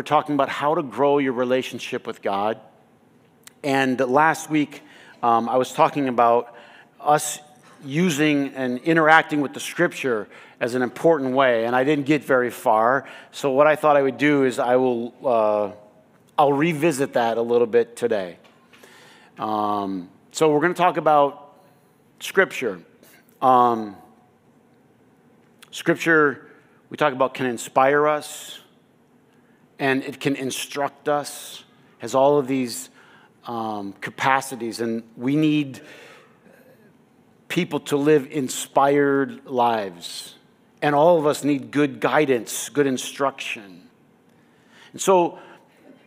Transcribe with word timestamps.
We're 0.00 0.04
talking 0.04 0.34
about 0.34 0.48
how 0.48 0.76
to 0.76 0.82
grow 0.82 1.18
your 1.18 1.34
relationship 1.34 2.06
with 2.06 2.22
God. 2.22 2.58
And 3.62 4.00
last 4.00 4.48
week, 4.48 4.80
um, 5.22 5.46
I 5.46 5.58
was 5.58 5.74
talking 5.74 6.08
about 6.08 6.56
us 6.98 7.38
using 7.84 8.54
and 8.54 8.78
interacting 8.78 9.42
with 9.42 9.52
the 9.52 9.60
scripture 9.60 10.26
as 10.58 10.74
an 10.74 10.80
important 10.80 11.34
way, 11.34 11.66
and 11.66 11.76
I 11.76 11.84
didn't 11.84 12.06
get 12.06 12.24
very 12.24 12.48
far. 12.48 13.06
So, 13.30 13.50
what 13.50 13.66
I 13.66 13.76
thought 13.76 13.98
I 13.98 14.00
would 14.00 14.16
do 14.16 14.44
is 14.44 14.58
I 14.58 14.76
will 14.76 15.12
uh, 15.22 15.72
I'll 16.38 16.54
revisit 16.54 17.12
that 17.12 17.36
a 17.36 17.42
little 17.42 17.66
bit 17.66 17.94
today. 17.94 18.38
Um, 19.38 20.08
so, 20.32 20.50
we're 20.50 20.60
going 20.60 20.72
to 20.72 20.80
talk 20.80 20.96
about 20.96 21.56
scripture. 22.20 22.80
Um, 23.42 23.96
scripture, 25.70 26.48
we 26.88 26.96
talk 26.96 27.12
about, 27.12 27.34
can 27.34 27.44
inspire 27.44 28.08
us 28.08 28.59
and 29.80 30.04
it 30.04 30.20
can 30.20 30.36
instruct 30.36 31.08
us, 31.08 31.64
has 31.98 32.14
all 32.14 32.38
of 32.38 32.46
these 32.46 32.90
um, 33.46 33.94
capacities, 33.94 34.80
and 34.80 35.02
we 35.16 35.34
need 35.34 35.80
people 37.48 37.80
to 37.80 37.96
live 37.96 38.28
inspired 38.30 39.46
lives. 39.46 40.36
And 40.82 40.94
all 40.94 41.18
of 41.18 41.26
us 41.26 41.44
need 41.44 41.70
good 41.70 41.98
guidance, 41.98 42.68
good 42.68 42.86
instruction. 42.86 43.88
And 44.92 45.00
so, 45.00 45.38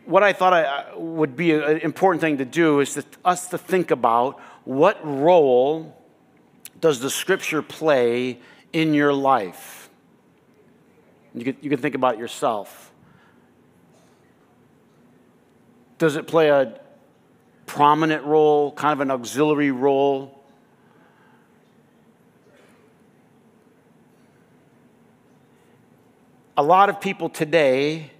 what 0.05 0.21
I 0.21 0.33
thought 0.33 0.53
I, 0.53 0.95
would 0.95 1.35
be 1.35 1.51
an 1.51 1.79
important 1.79 2.21
thing 2.21 2.37
to 2.37 2.45
do 2.45 2.79
is 2.79 2.93
to, 2.93 3.03
us 3.25 3.47
to 3.47 3.57
think 3.57 3.89
about 3.89 4.39
what 4.65 4.99
role 5.03 5.97
does 6.79 6.99
the 6.99 7.09
scripture 7.09 7.61
play 7.61 8.39
in 8.71 8.93
your 8.93 9.13
life? 9.13 9.89
You 11.33 11.45
can, 11.45 11.57
you 11.61 11.69
can 11.69 11.79
think 11.79 11.95
about 11.95 12.17
yourself. 12.17 12.92
Does 15.97 16.15
it 16.15 16.27
play 16.27 16.49
a 16.49 16.79
prominent 17.65 18.23
role, 18.23 18.71
kind 18.71 18.93
of 18.93 18.99
an 18.99 19.11
auxiliary 19.11 19.71
role? 19.71 20.39
A 26.55 26.63
lot 26.63 26.89
of 26.89 27.01
people 27.01 27.29
today, 27.29 28.11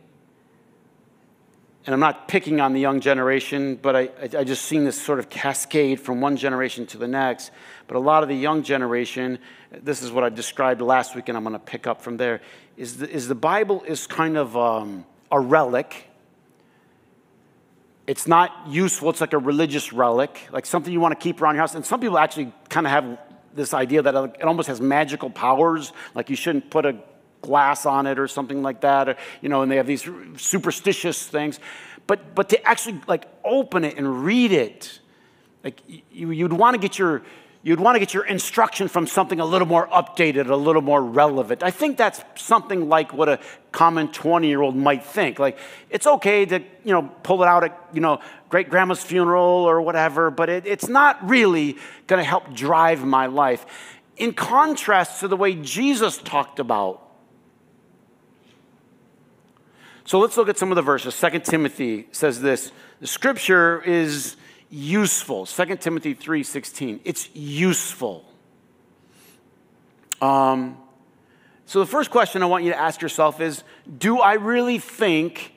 and 1.85 1.93
I'm 1.93 1.99
not 1.99 2.27
picking 2.27 2.61
on 2.61 2.73
the 2.73 2.79
young 2.79 2.99
generation, 2.99 3.75
but 3.75 3.95
I, 3.95 4.09
I 4.37 4.43
just 4.43 4.65
seen 4.65 4.85
this 4.85 4.99
sort 4.99 5.19
of 5.19 5.29
cascade 5.29 5.99
from 5.99 6.21
one 6.21 6.35
generation 6.37 6.85
to 6.87 6.97
the 6.97 7.07
next. 7.07 7.51
But 7.87 7.95
a 7.97 7.99
lot 7.99 8.23
of 8.23 8.29
the 8.29 8.35
young 8.35 8.63
generation, 8.63 9.37
this 9.71 10.01
is 10.01 10.11
what 10.11 10.23
I 10.23 10.29
described 10.29 10.81
last 10.81 11.15
week, 11.15 11.29
and 11.29 11.37
I'm 11.37 11.43
going 11.43 11.53
to 11.53 11.59
pick 11.59 11.85
up 11.85 12.01
from 12.01 12.17
there, 12.17 12.41
is 12.77 12.97
the, 12.97 13.09
is 13.09 13.27
the 13.27 13.35
Bible 13.35 13.83
is 13.85 14.07
kind 14.07 14.37
of 14.37 14.57
um, 14.57 15.05
a 15.31 15.39
relic 15.39 16.09
it's 18.05 18.27
not 18.27 18.51
useful. 18.67 19.09
It's 19.09 19.21
like 19.21 19.33
a 19.33 19.37
religious 19.37 19.93
relic, 19.93 20.47
like 20.51 20.65
something 20.65 20.91
you 20.91 20.99
want 20.99 21.17
to 21.17 21.23
keep 21.23 21.41
around 21.41 21.55
your 21.55 21.61
house. 21.61 21.75
And 21.75 21.85
some 21.85 21.99
people 21.99 22.17
actually 22.17 22.53
kind 22.69 22.85
of 22.85 22.91
have 22.91 23.17
this 23.53 23.73
idea 23.73 24.01
that 24.01 24.15
it 24.15 24.43
almost 24.43 24.67
has 24.67 24.81
magical 24.81 25.29
powers, 25.29 25.93
like 26.15 26.29
you 26.29 26.35
shouldn't 26.35 26.69
put 26.69 26.85
a 26.85 26.97
glass 27.41 27.85
on 27.85 28.07
it 28.07 28.19
or 28.19 28.27
something 28.27 28.61
like 28.63 28.81
that, 28.81 29.09
or, 29.09 29.15
you 29.41 29.49
know, 29.49 29.61
and 29.61 29.71
they 29.71 29.77
have 29.77 29.87
these 29.87 30.07
superstitious 30.37 31.27
things. 31.27 31.59
But, 32.07 32.35
but 32.35 32.49
to 32.49 32.67
actually 32.67 32.99
like 33.07 33.25
open 33.43 33.83
it 33.83 33.97
and 33.97 34.25
read 34.25 34.51
it, 34.51 34.99
like 35.63 35.81
you, 35.87 36.31
you'd 36.31 36.51
want 36.51 36.73
to 36.73 36.79
get 36.79 36.97
your, 36.97 37.21
you'd 37.63 37.79
want 37.79 37.95
to 37.95 37.99
get 37.99 38.13
your 38.13 38.25
instruction 38.25 38.89
from 38.89 39.07
something 39.07 39.39
a 39.39 39.45
little 39.45 39.67
more 39.67 39.87
updated, 39.87 40.49
a 40.49 40.55
little 40.55 40.81
more 40.81 41.01
relevant. 41.01 41.63
I 41.63 41.71
think 41.71 41.97
that's 41.97 42.21
something 42.35 42.89
like 42.89 43.13
what 43.13 43.29
a 43.29 43.39
common 43.71 44.09
20 44.09 44.47
year 44.47 44.61
old 44.61 44.75
might 44.75 45.05
think. 45.05 45.39
Like, 45.39 45.57
it's 45.89 46.05
okay 46.05 46.45
to, 46.45 46.59
you 46.59 46.93
know, 46.93 47.03
pull 47.23 47.41
it 47.41 47.47
out 47.47 47.63
at, 47.63 47.79
you 47.93 48.01
know, 48.01 48.19
great 48.49 48.69
grandma's 48.69 49.01
funeral 49.01 49.43
or 49.43 49.81
whatever, 49.81 50.29
but 50.29 50.49
it, 50.49 50.67
it's 50.67 50.89
not 50.89 51.27
really 51.27 51.77
going 52.05 52.21
to 52.21 52.27
help 52.27 52.53
drive 52.53 53.03
my 53.03 53.27
life. 53.27 53.65
In 54.17 54.33
contrast 54.33 55.21
to 55.21 55.27
the 55.27 55.37
way 55.37 55.55
Jesus 55.55 56.17
talked 56.17 56.59
about. 56.59 56.99
So 60.05 60.19
let's 60.19 60.35
look 60.35 60.49
at 60.49 60.57
some 60.57 60.69
of 60.69 60.75
the 60.75 60.81
verses. 60.81 61.17
2 61.19 61.39
Timothy 61.39 62.07
says 62.11 62.41
this 62.41 62.73
The 62.99 63.07
scripture 63.07 63.81
is 63.81 64.35
useful. 64.73 65.45
2 65.45 65.81
Timothy 65.81 66.15
3:16. 66.15 66.99
It's 67.03 67.29
useful. 67.35 68.25
Um, 70.19 70.77
so 71.65 71.79
the 71.79 71.85
first 71.85 72.09
question 72.09 72.41
I 72.41 72.47
want 72.47 72.63
you 72.63 72.71
to 72.71 72.79
ask 72.79 73.01
yourself 73.01 73.39
is, 73.39 73.63
do 73.97 74.19
I 74.19 74.33
really 74.33 74.79
think 74.79 75.53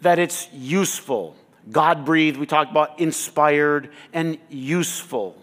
that 0.00 0.18
it's 0.18 0.48
useful? 0.52 1.36
God 1.70 2.04
breathed, 2.04 2.38
we 2.38 2.46
talked 2.46 2.70
about 2.70 2.98
inspired 2.98 3.90
and 4.12 4.38
useful. 4.48 5.36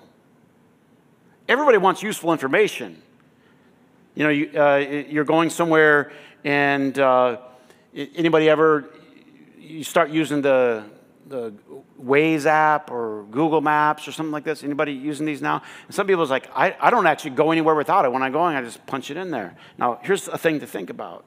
Everybody 1.47 1.77
wants 1.77 2.01
useful 2.01 2.31
information. 2.31 3.01
You 4.15 4.23
know, 4.23 4.29
you, 4.29 4.49
uh, 4.59 4.77
you're 4.77 5.25
going 5.25 5.49
somewhere 5.49 6.11
and 6.43 6.97
uh, 6.97 7.37
anybody 7.93 8.49
ever, 8.49 8.89
you 9.59 9.83
start 9.83 10.09
using 10.09 10.41
the, 10.41 10.85
the 11.27 11.53
Waze 12.01 12.45
app 12.45 12.91
or 12.91 13.25
Google 13.31 13.61
Maps 13.61 14.07
or 14.07 14.11
something 14.11 14.31
like 14.31 14.43
this? 14.43 14.63
Anybody 14.63 14.93
using 14.93 15.25
these 15.25 15.41
now? 15.41 15.61
And 15.87 15.95
some 15.95 16.07
people's 16.07 16.29
like, 16.29 16.49
I, 16.55 16.75
I 16.79 16.89
don't 16.89 17.07
actually 17.07 17.31
go 17.31 17.51
anywhere 17.51 17.75
without 17.75 18.05
it. 18.05 18.11
When 18.11 18.23
I'm 18.23 18.31
going, 18.31 18.55
I 18.55 18.61
just 18.61 18.85
punch 18.85 19.11
it 19.11 19.17
in 19.17 19.31
there. 19.31 19.55
Now, 19.77 19.99
here's 20.03 20.27
a 20.27 20.37
thing 20.37 20.59
to 20.59 20.67
think 20.67 20.89
about. 20.89 21.25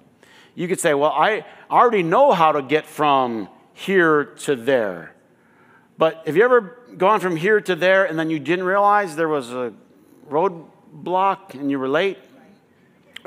You 0.54 0.68
could 0.68 0.80
say, 0.80 0.94
well, 0.94 1.12
I 1.12 1.44
already 1.70 2.02
know 2.02 2.32
how 2.32 2.52
to 2.52 2.62
get 2.62 2.86
from 2.86 3.48
here 3.74 4.24
to 4.24 4.56
there. 4.56 5.14
But 5.98 6.26
have 6.26 6.36
you 6.36 6.44
ever 6.44 6.78
gone 6.96 7.20
from 7.20 7.36
here 7.36 7.60
to 7.60 7.74
there 7.74 8.04
and 8.04 8.18
then 8.18 8.30
you 8.30 8.38
didn't 8.38 8.64
realize 8.64 9.16
there 9.16 9.28
was 9.28 9.52
a 9.52 9.72
roadblock 10.30 11.54
and 11.54 11.70
you 11.70 11.78
were 11.78 11.88
late? 11.88 12.18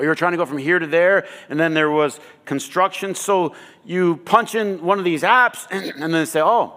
Or 0.02 0.04
you 0.04 0.08
were 0.08 0.16
trying 0.16 0.32
to 0.32 0.36
go 0.36 0.44
from 0.44 0.58
here 0.58 0.80
to 0.80 0.86
there 0.88 1.28
and 1.48 1.60
then 1.60 1.74
there 1.74 1.88
was 1.88 2.18
construction. 2.44 3.14
So 3.14 3.54
you 3.84 4.16
punch 4.16 4.56
in 4.56 4.82
one 4.82 4.98
of 4.98 5.04
these 5.04 5.22
apps 5.22 5.64
and 5.70 6.12
then 6.12 6.26
say, 6.26 6.40
oh, 6.42 6.74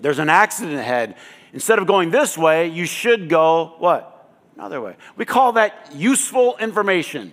there's 0.00 0.18
an 0.18 0.28
accident 0.28 0.74
ahead. 0.74 1.14
Instead 1.52 1.78
of 1.78 1.86
going 1.86 2.10
this 2.10 2.36
way, 2.36 2.66
you 2.66 2.86
should 2.86 3.28
go 3.28 3.76
what? 3.78 4.32
Another 4.56 4.80
way. 4.80 4.96
We 5.16 5.24
call 5.24 5.52
that 5.52 5.92
useful 5.94 6.56
information. 6.58 7.32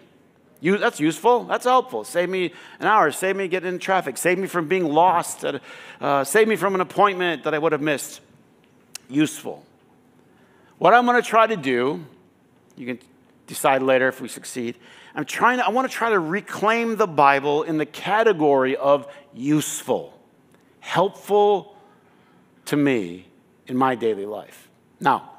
You, 0.59 0.77
that's 0.77 0.99
useful. 0.99 1.45
That's 1.45 1.65
helpful. 1.65 2.03
Save 2.03 2.29
me 2.29 2.53
an 2.79 2.85
hour. 2.85 3.11
Save 3.11 3.37
me 3.37 3.47
getting 3.47 3.69
in 3.69 3.79
traffic. 3.79 4.19
Save 4.19 4.37
me 4.37 4.45
from 4.45 4.67
being 4.67 4.85
lost. 4.85 5.43
At, 5.43 5.63
uh, 5.99 6.25
save 6.25 6.47
me 6.47 6.55
from 6.55 6.75
an 6.75 6.81
appointment 6.81 7.43
that 7.45 7.55
I 7.55 7.57
would 7.57 7.71
have 7.71 7.81
missed. 7.81 8.21
Useful. 9.09 9.65
What 10.77 10.93
I'm 10.93 11.07
going 11.07 11.19
to 11.19 11.27
try 11.27 11.47
to 11.47 11.57
do, 11.57 12.05
you 12.75 12.85
can 12.85 12.99
decide 13.47 13.81
later 13.81 14.07
if 14.07 14.21
we 14.21 14.27
succeed. 14.27 14.77
I'm 15.15 15.25
trying 15.25 15.57
to, 15.57 15.65
I 15.65 15.69
want 15.69 15.89
to 15.89 15.93
try 15.93 16.11
to 16.11 16.19
reclaim 16.19 16.97
the 16.97 17.07
Bible 17.07 17.63
in 17.63 17.77
the 17.77 17.85
category 17.85 18.75
of 18.77 19.11
useful, 19.33 20.13
helpful, 20.79 21.75
to 22.65 22.77
me 22.77 23.25
in 23.65 23.75
my 23.75 23.95
daily 23.95 24.25
life. 24.25 24.69
Now, 24.99 25.31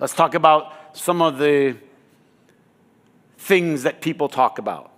let's 0.00 0.14
talk 0.14 0.34
about 0.34 0.96
some 0.96 1.22
of 1.22 1.38
the 1.38 1.76
things 3.38 3.82
that 3.82 4.00
people 4.00 4.28
talk 4.28 4.58
about. 4.58 4.90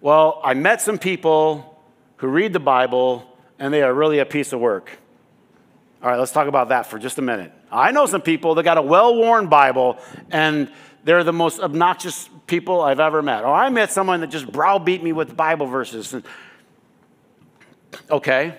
Well, 0.00 0.40
I 0.44 0.52
met 0.54 0.82
some 0.82 0.98
people 0.98 1.80
who 2.18 2.28
read 2.28 2.52
the 2.52 2.60
Bible 2.60 3.24
and 3.58 3.72
they 3.72 3.82
are 3.82 3.94
really 3.94 4.18
a 4.18 4.26
piece 4.26 4.52
of 4.52 4.60
work. 4.60 4.90
All 6.02 6.10
right, 6.10 6.18
let's 6.18 6.32
talk 6.32 6.48
about 6.48 6.68
that 6.68 6.86
for 6.86 6.98
just 6.98 7.18
a 7.18 7.22
minute. 7.22 7.52
I 7.74 7.90
know 7.90 8.06
some 8.06 8.22
people 8.22 8.54
that 8.54 8.62
got 8.62 8.78
a 8.78 8.82
well 8.82 9.16
worn 9.16 9.48
Bible 9.48 9.98
and 10.30 10.70
they're 11.04 11.24
the 11.24 11.32
most 11.32 11.60
obnoxious 11.60 12.30
people 12.46 12.80
I've 12.80 13.00
ever 13.00 13.20
met. 13.20 13.44
Or 13.44 13.52
I 13.52 13.68
met 13.68 13.90
someone 13.90 14.20
that 14.20 14.28
just 14.28 14.50
browbeat 14.50 15.02
me 15.02 15.12
with 15.12 15.36
Bible 15.36 15.66
verses. 15.66 16.14
Okay, 18.10 18.58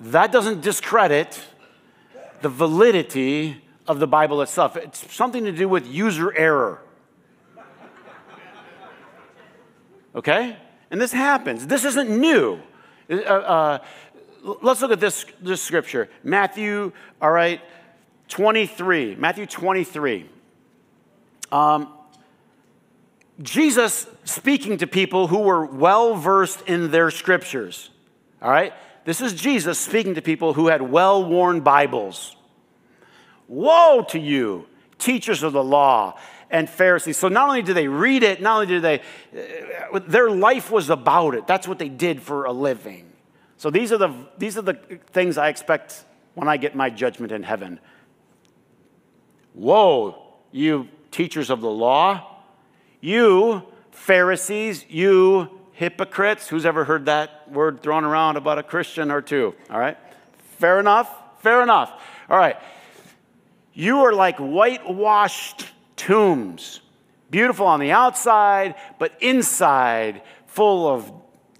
that 0.00 0.32
doesn't 0.32 0.60
discredit 0.60 1.40
the 2.42 2.48
validity 2.48 3.62
of 3.86 4.00
the 4.00 4.06
Bible 4.06 4.42
itself. 4.42 4.76
It's 4.76 5.12
something 5.12 5.44
to 5.44 5.52
do 5.52 5.68
with 5.68 5.86
user 5.86 6.36
error. 6.36 6.80
Okay? 10.14 10.56
And 10.90 11.00
this 11.00 11.12
happens. 11.12 11.66
This 11.66 11.84
isn't 11.84 12.08
new. 12.08 12.60
Uh, 13.10 13.14
uh, 13.14 13.78
let's 14.62 14.80
look 14.80 14.92
at 14.92 15.00
this, 15.00 15.26
this 15.40 15.60
scripture 15.60 16.08
Matthew, 16.22 16.92
all 17.20 17.30
right, 17.30 17.60
23. 18.28 19.16
Matthew 19.16 19.46
23. 19.46 20.28
Um, 21.52 21.92
Jesus 23.42 24.06
speaking 24.24 24.78
to 24.78 24.86
people 24.86 25.26
who 25.26 25.40
were 25.40 25.64
well 25.64 26.14
versed 26.14 26.62
in 26.62 26.90
their 26.90 27.10
scriptures. 27.10 27.90
All 28.40 28.50
right? 28.50 28.72
This 29.04 29.20
is 29.20 29.34
Jesus 29.34 29.78
speaking 29.78 30.14
to 30.14 30.22
people 30.22 30.54
who 30.54 30.68
had 30.68 30.82
well 30.82 31.24
worn 31.24 31.60
Bibles. 31.60 32.36
Woe 33.48 34.04
to 34.08 34.18
you, 34.18 34.66
teachers 34.98 35.42
of 35.42 35.52
the 35.52 35.62
law 35.62 36.18
and 36.50 36.70
Pharisees. 36.70 37.16
So 37.16 37.28
not 37.28 37.48
only 37.48 37.62
do 37.62 37.74
they 37.74 37.88
read 37.88 38.22
it, 38.22 38.40
not 38.40 38.54
only 38.54 38.66
do 38.66 38.80
they, 38.80 39.00
uh, 39.92 39.98
their 40.06 40.30
life 40.30 40.70
was 40.70 40.88
about 40.88 41.34
it. 41.34 41.46
That's 41.46 41.68
what 41.68 41.78
they 41.78 41.88
did 41.88 42.22
for 42.22 42.44
a 42.44 42.52
living. 42.52 43.10
So 43.56 43.70
these 43.70 43.92
are 43.92 43.98
the, 43.98 44.14
these 44.38 44.56
are 44.56 44.62
the 44.62 44.74
things 45.12 45.36
I 45.36 45.48
expect 45.48 46.04
when 46.34 46.48
I 46.48 46.56
get 46.56 46.74
my 46.74 46.90
judgment 46.90 47.32
in 47.32 47.42
heaven. 47.42 47.80
Woe, 49.54 50.16
you 50.50 50.88
teachers 51.10 51.48
of 51.48 51.60
the 51.60 51.70
law, 51.70 52.38
you 53.00 53.62
Pharisees, 53.92 54.84
you 54.88 55.48
hypocrites. 55.72 56.48
Who's 56.48 56.66
ever 56.66 56.84
heard 56.84 57.06
that 57.06 57.50
word 57.50 57.82
thrown 57.82 58.04
around 58.04 58.36
about 58.36 58.58
a 58.58 58.62
Christian 58.62 59.10
or 59.10 59.22
two? 59.22 59.54
All 59.70 59.78
right, 59.78 59.96
fair 60.58 60.80
enough, 60.80 61.10
fair 61.40 61.62
enough. 61.62 61.92
All 62.28 62.36
right, 62.36 62.56
you 63.72 64.00
are 64.00 64.12
like 64.12 64.38
whitewashed 64.38 65.66
tombs, 65.96 66.80
beautiful 67.30 67.66
on 67.66 67.80
the 67.80 67.92
outside, 67.92 68.74
but 68.98 69.12
inside 69.20 70.22
full 70.46 70.88
of 70.88 71.12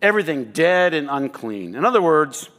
everything 0.02 0.46
dead 0.46 0.94
and 0.94 1.08
unclean. 1.10 1.74
In 1.74 1.84
other 1.84 2.02
words, 2.02 2.50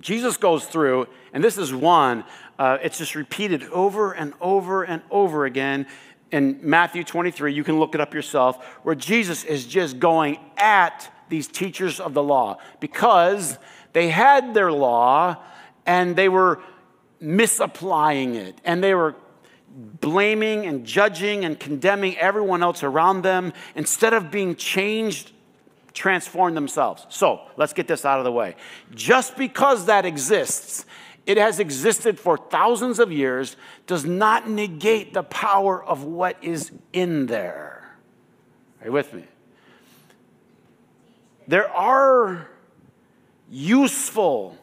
Jesus 0.00 0.36
goes 0.36 0.64
through, 0.66 1.08
and 1.32 1.42
this 1.42 1.58
is 1.58 1.72
one, 1.72 2.24
uh, 2.58 2.78
it's 2.82 2.98
just 2.98 3.14
repeated 3.14 3.62
over 3.64 4.12
and 4.12 4.34
over 4.40 4.82
and 4.82 5.02
over 5.10 5.44
again 5.44 5.86
in 6.30 6.58
Matthew 6.62 7.04
23. 7.04 7.52
You 7.52 7.64
can 7.64 7.78
look 7.78 7.94
it 7.94 8.00
up 8.00 8.14
yourself, 8.14 8.64
where 8.82 8.94
Jesus 8.94 9.44
is 9.44 9.66
just 9.66 9.98
going 9.98 10.38
at 10.56 11.10
these 11.28 11.46
teachers 11.46 12.00
of 12.00 12.14
the 12.14 12.22
law 12.22 12.58
because 12.80 13.58
they 13.92 14.08
had 14.08 14.54
their 14.54 14.72
law 14.72 15.36
and 15.86 16.16
they 16.16 16.28
were 16.28 16.60
misapplying 17.20 18.34
it 18.34 18.60
and 18.64 18.82
they 18.82 18.94
were 18.94 19.14
blaming 19.68 20.66
and 20.66 20.84
judging 20.84 21.44
and 21.44 21.60
condemning 21.60 22.16
everyone 22.18 22.62
else 22.62 22.82
around 22.82 23.22
them 23.22 23.52
instead 23.74 24.12
of 24.12 24.30
being 24.30 24.56
changed 24.56 25.32
transform 25.94 26.54
themselves. 26.54 27.06
So 27.08 27.40
let's 27.56 27.72
get 27.72 27.88
this 27.88 28.04
out 28.04 28.18
of 28.18 28.24
the 28.24 28.30
way. 28.30 28.54
Just 28.94 29.36
because 29.36 29.86
that 29.86 30.04
exists, 30.04 30.86
it 31.28 31.36
has 31.36 31.60
existed 31.60 32.18
for 32.18 32.38
thousands 32.38 32.98
of 32.98 33.12
years, 33.12 33.54
does 33.86 34.06
not 34.06 34.48
negate 34.48 35.12
the 35.12 35.22
power 35.22 35.84
of 35.84 36.02
what 36.02 36.42
is 36.42 36.72
in 36.94 37.26
there. 37.26 37.94
Are 38.80 38.86
you 38.86 38.92
with 38.92 39.12
me? 39.12 39.24
There 41.46 41.70
are 41.70 42.48
useful, 43.50 44.56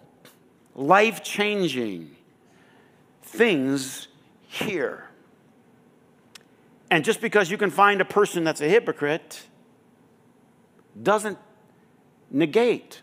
life 0.73 1.23
changing 1.23 2.15
things 3.21 4.07
here. 4.47 5.05
And 6.89 7.05
just 7.05 7.21
because 7.21 7.51
you 7.51 7.59
can 7.59 7.69
find 7.69 8.01
a 8.01 8.05
person 8.05 8.43
that's 8.43 8.61
a 8.61 8.67
hypocrite 8.67 9.43
doesn't 11.01 11.37
negate. 12.31 13.01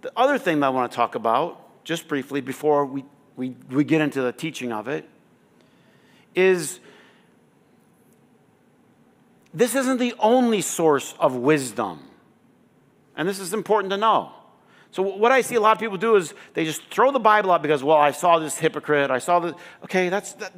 The 0.00 0.12
other 0.16 0.38
thing 0.38 0.60
that 0.60 0.66
I 0.66 0.70
want 0.70 0.90
to 0.90 0.96
talk 0.96 1.14
about, 1.16 1.63
just 1.84 2.08
briefly, 2.08 2.40
before 2.40 2.84
we, 2.86 3.04
we, 3.36 3.56
we 3.70 3.84
get 3.84 4.00
into 4.00 4.22
the 4.22 4.32
teaching 4.32 4.72
of 4.72 4.88
it, 4.88 5.08
is 6.34 6.80
this 9.52 9.74
isn't 9.74 9.98
the 9.98 10.14
only 10.18 10.60
source 10.60 11.14
of 11.20 11.36
wisdom. 11.36 12.00
And 13.16 13.28
this 13.28 13.38
is 13.38 13.54
important 13.54 13.90
to 13.90 13.96
know. 13.96 14.32
So, 14.90 15.02
what 15.02 15.30
I 15.32 15.40
see 15.40 15.54
a 15.54 15.60
lot 15.60 15.72
of 15.72 15.80
people 15.80 15.96
do 15.96 16.16
is 16.16 16.34
they 16.54 16.64
just 16.64 16.82
throw 16.84 17.10
the 17.12 17.20
Bible 17.20 17.52
out 17.52 17.62
because, 17.62 17.82
well, 17.82 17.96
I 17.96 18.12
saw 18.12 18.38
this 18.38 18.58
hypocrite, 18.58 19.10
I 19.10 19.18
saw 19.18 19.40
this. 19.40 19.54
Okay, 19.84 20.08
that's, 20.08 20.34
that, 20.34 20.52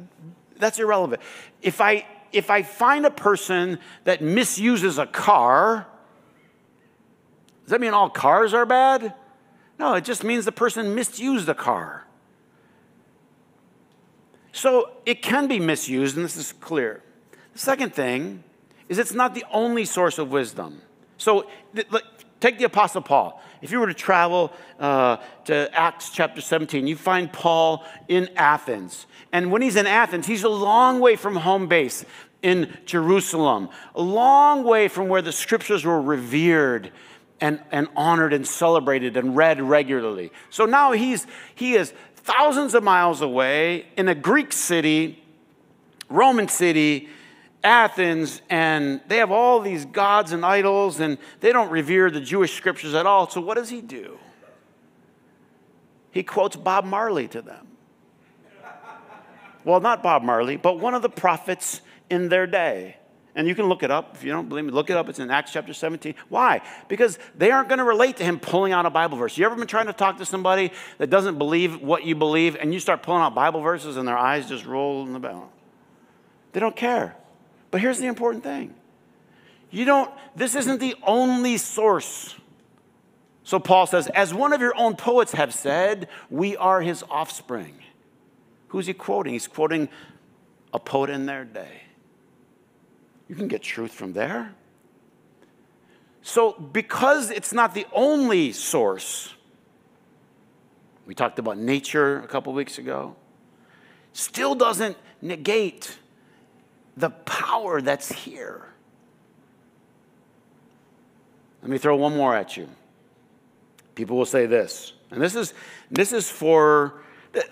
that's 0.57 0.79
irrelevant. 0.79 1.21
If 1.61 1.81
I 1.81 2.05
if 2.31 2.49
I 2.49 2.63
find 2.63 3.05
a 3.05 3.11
person 3.11 3.79
that 4.03 4.21
misuses 4.21 4.97
a 4.97 5.05
car, 5.05 5.87
does 7.63 7.71
that 7.71 7.81
mean 7.81 7.93
all 7.93 8.09
cars 8.09 8.53
are 8.53 8.65
bad? 8.65 9.13
No, 9.79 9.93
it 9.93 10.03
just 10.03 10.23
means 10.23 10.45
the 10.45 10.51
person 10.51 10.95
misused 10.95 11.45
the 11.45 11.53
car. 11.53 12.05
So 14.51 14.91
it 15.05 15.21
can 15.21 15.47
be 15.47 15.59
misused, 15.59 16.15
and 16.15 16.25
this 16.25 16.35
is 16.35 16.51
clear. 16.51 17.03
The 17.53 17.59
second 17.59 17.93
thing 17.93 18.43
is 18.89 18.97
it's 18.97 19.13
not 19.13 19.35
the 19.35 19.45
only 19.51 19.85
source 19.85 20.17
of 20.17 20.31
wisdom. 20.31 20.81
So 21.17 21.47
take 22.39 22.57
the 22.57 22.65
Apostle 22.65 23.01
Paul. 23.01 23.41
If 23.61 23.71
you 23.71 23.79
were 23.79 23.87
to 23.87 23.93
travel 23.93 24.51
uh, 24.79 25.17
to 25.45 25.69
Acts 25.73 26.09
chapter 26.09 26.41
17, 26.41 26.87
you 26.87 26.95
find 26.95 27.31
Paul 27.31 27.85
in 28.07 28.29
Athens. 28.35 29.05
And 29.31 29.51
when 29.51 29.61
he's 29.61 29.75
in 29.75 29.87
Athens, 29.87 30.25
he's 30.25 30.43
a 30.43 30.49
long 30.49 30.99
way 30.99 31.15
from 31.15 31.35
home 31.35 31.67
base 31.67 32.05
in 32.41 32.75
Jerusalem, 32.85 33.69
a 33.95 34.01
long 34.01 34.63
way 34.63 34.87
from 34.87 35.07
where 35.07 35.21
the 35.21 35.31
scriptures 35.31 35.83
were 35.83 36.01
revered 36.01 36.91
and, 37.39 37.61
and 37.71 37.87
honored 37.95 38.33
and 38.33 38.47
celebrated 38.47 39.17
and 39.17 39.35
read 39.35 39.61
regularly. 39.61 40.31
So 40.49 40.65
now 40.65 40.91
he's, 40.91 41.27
he 41.55 41.75
is 41.75 41.93
thousands 42.15 42.73
of 42.73 42.83
miles 42.83 43.21
away 43.21 43.85
in 43.95 44.07
a 44.07 44.15
Greek 44.15 44.51
city, 44.51 45.23
Roman 46.09 46.47
city, 46.47 47.09
Athens, 47.63 48.41
and 48.49 49.01
they 49.07 49.17
have 49.17 49.31
all 49.31 49.59
these 49.59 49.85
gods 49.85 50.31
and 50.31 50.45
idols, 50.45 50.99
and 50.99 51.17
they 51.39 51.51
don't 51.51 51.69
revere 51.69 52.09
the 52.09 52.21
Jewish 52.21 52.53
scriptures 52.53 52.93
at 52.93 53.05
all. 53.05 53.29
So 53.29 53.41
what 53.41 53.55
does 53.55 53.69
he 53.69 53.81
do? 53.81 54.17
He 56.11 56.23
quotes 56.23 56.55
Bob 56.55 56.85
Marley 56.85 57.27
to 57.29 57.41
them. 57.41 57.67
Well, 59.63 59.81
not 59.81 60.01
Bob 60.01 60.23
Marley, 60.23 60.55
but 60.55 60.79
one 60.79 60.95
of 60.95 61.01
the 61.01 61.09
prophets 61.09 61.81
in 62.09 62.29
their 62.29 62.47
day. 62.47 62.97
And 63.37 63.47
you 63.47 63.53
can 63.53 63.67
look 63.67 63.83
it 63.83 63.91
up 63.91 64.15
if 64.15 64.23
you 64.23 64.31
don't 64.31 64.49
believe 64.49 64.65
me. 64.65 64.71
Look 64.71 64.89
it 64.89 64.97
up. 64.97 65.07
It's 65.09 65.19
in 65.19 65.29
Acts 65.29 65.53
chapter 65.53 65.71
17. 65.71 66.15
Why? 66.27 66.59
Because 66.87 67.19
they 67.37 67.51
aren't 67.51 67.69
going 67.69 67.77
to 67.77 67.85
relate 67.85 68.17
to 68.17 68.23
him 68.23 68.39
pulling 68.39 68.73
out 68.73 68.87
a 68.87 68.89
Bible 68.89 69.15
verse. 69.15 69.37
You 69.37 69.45
ever 69.45 69.55
been 69.55 69.67
trying 69.67 69.85
to 69.85 69.93
talk 69.93 70.17
to 70.17 70.25
somebody 70.25 70.71
that 70.97 71.11
doesn't 71.11 71.37
believe 71.37 71.79
what 71.79 72.03
you 72.03 72.15
believe 72.15 72.55
and 72.55 72.73
you 72.73 72.79
start 72.79 73.03
pulling 73.03 73.21
out 73.21 73.35
Bible 73.35 73.61
verses 73.61 73.95
and 73.95 74.07
their 74.07 74.17
eyes 74.17 74.49
just 74.49 74.65
roll 74.65 75.05
in 75.05 75.13
the 75.13 75.19
bell? 75.19 75.51
They 76.53 76.59
don't 76.59 76.75
care. 76.75 77.15
But 77.69 77.79
here's 77.79 77.99
the 77.99 78.07
important 78.07 78.43
thing 78.43 78.73
you 79.69 79.85
don't, 79.85 80.11
this 80.35 80.55
isn't 80.55 80.79
the 80.79 80.95
only 81.03 81.57
source. 81.57 82.35
So 83.43 83.59
Paul 83.59 83.85
says, 83.85 84.07
as 84.07 84.33
one 84.33 84.51
of 84.51 84.61
your 84.61 84.75
own 84.75 84.95
poets 84.95 85.33
have 85.33 85.53
said, 85.53 86.09
we 86.31 86.57
are 86.57 86.81
his 86.81 87.03
offspring. 87.07 87.75
Who's 88.69 88.87
he 88.87 88.95
quoting? 88.95 89.33
He's 89.33 89.47
quoting 89.47 89.89
a 90.73 90.79
poet 90.79 91.11
in 91.11 91.27
their 91.27 91.45
day. 91.45 91.83
You 93.27 93.35
can 93.35 93.47
get 93.47 93.61
truth 93.61 93.91
from 93.91 94.13
there. 94.13 94.53
So, 96.21 96.53
because 96.53 97.29
it's 97.31 97.53
not 97.53 97.73
the 97.73 97.85
only 97.93 98.51
source, 98.51 99.33
we 101.05 101.15
talked 101.15 101.39
about 101.39 101.57
nature 101.57 102.19
a 102.19 102.27
couple 102.27 102.51
weeks 102.53 102.77
ago, 102.77 103.15
still 104.11 104.55
doesn't 104.55 104.97
negate 105.21 105.97
the 106.97 107.11
power 107.11 107.81
that's 107.81 108.11
here. 108.11 108.65
Let 111.61 111.71
me 111.71 111.77
throw 111.77 111.95
one 111.95 112.15
more 112.15 112.35
at 112.35 112.57
you. 112.57 112.67
People 113.95 114.17
will 114.17 114.25
say 114.25 114.45
this, 114.45 114.93
and 115.11 115.21
this 115.21 115.35
is 115.35 115.53
this 115.89 116.11
is 116.11 116.29
for 116.29 117.01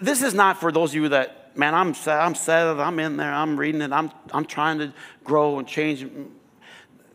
this 0.01 0.22
is 0.22 0.34
not 0.34 0.60
for 0.60 0.72
those 0.72 0.91
of 0.91 0.96
you 0.96 1.10
that 1.10 1.45
man, 1.56 1.74
I'm 1.74 1.94
sad, 1.94 2.20
I'm 2.22 2.36
sad, 2.36 2.80
I'm 2.80 3.00
in 3.00 3.18
there, 3.18 3.34
I'm 3.34 3.58
reading 3.58 3.82
it, 3.82 3.92
I'm, 3.92 4.12
I'm 4.32 4.46
trying 4.46 4.80
to 4.80 4.94
grow 5.24 5.60
and 5.60 5.68
change. 5.68 6.06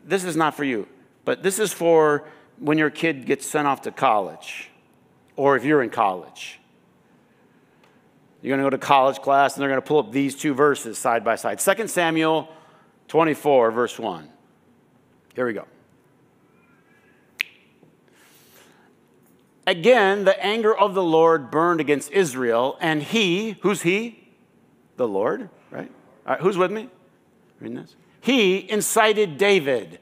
This 0.03 0.23
is 0.23 0.35
not 0.35 0.55
for 0.55 0.63
you, 0.63 0.87
but 1.25 1.43
this 1.43 1.59
is 1.59 1.71
for 1.71 2.25
when 2.59 2.77
your 2.77 2.89
kid 2.89 3.25
gets 3.25 3.45
sent 3.45 3.67
off 3.67 3.81
to 3.83 3.91
college 3.91 4.69
or 5.35 5.55
if 5.55 5.63
you're 5.63 5.83
in 5.83 5.89
college. 5.89 6.59
You're 8.41 8.57
going 8.57 8.65
to 8.65 8.65
go 8.65 8.69
to 8.71 8.83
college 8.83 9.19
class 9.19 9.55
and 9.55 9.61
they're 9.61 9.69
going 9.69 9.81
to 9.81 9.87
pull 9.87 9.99
up 9.99 10.11
these 10.11 10.35
two 10.35 10.53
verses 10.53 10.97
side 10.97 11.23
by 11.23 11.35
side 11.35 11.59
2 11.59 11.87
Samuel 11.87 12.49
24, 13.07 13.71
verse 13.71 13.99
1. 13.99 14.29
Here 15.35 15.45
we 15.45 15.53
go. 15.53 15.67
Again, 19.67 20.25
the 20.25 20.43
anger 20.43 20.75
of 20.75 20.95
the 20.95 21.03
Lord 21.03 21.51
burned 21.51 21.79
against 21.79 22.11
Israel, 22.11 22.77
and 22.81 23.03
he, 23.03 23.57
who's 23.61 23.83
he? 23.83 24.20
The 25.01 25.07
Lord, 25.07 25.49
right? 25.71 25.91
All 26.27 26.33
right, 26.33 26.41
who's 26.41 26.57
with 26.57 26.71
me? 26.71 26.87
Reading 27.59 27.77
this? 27.77 27.95
He 28.21 28.69
incited 28.69 29.39
David, 29.39 29.99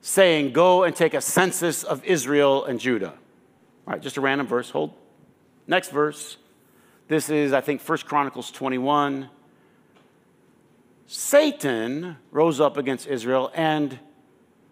saying, 0.00 0.52
Go 0.52 0.84
and 0.84 0.94
take 0.94 1.12
a 1.12 1.20
census 1.20 1.82
of 1.82 2.04
Israel 2.04 2.64
and 2.64 2.78
Judah. 2.78 3.14
All 3.86 3.94
right, 3.94 4.00
just 4.00 4.16
a 4.16 4.20
random 4.20 4.46
verse. 4.46 4.70
Hold. 4.70 4.94
Next 5.66 5.90
verse. 5.90 6.36
This 7.08 7.30
is, 7.30 7.52
I 7.52 7.60
think, 7.60 7.80
First 7.80 8.06
Chronicles 8.06 8.52
21. 8.52 9.28
Satan 11.06 12.16
rose 12.30 12.60
up 12.60 12.76
against 12.76 13.08
Israel 13.08 13.50
and 13.54 13.98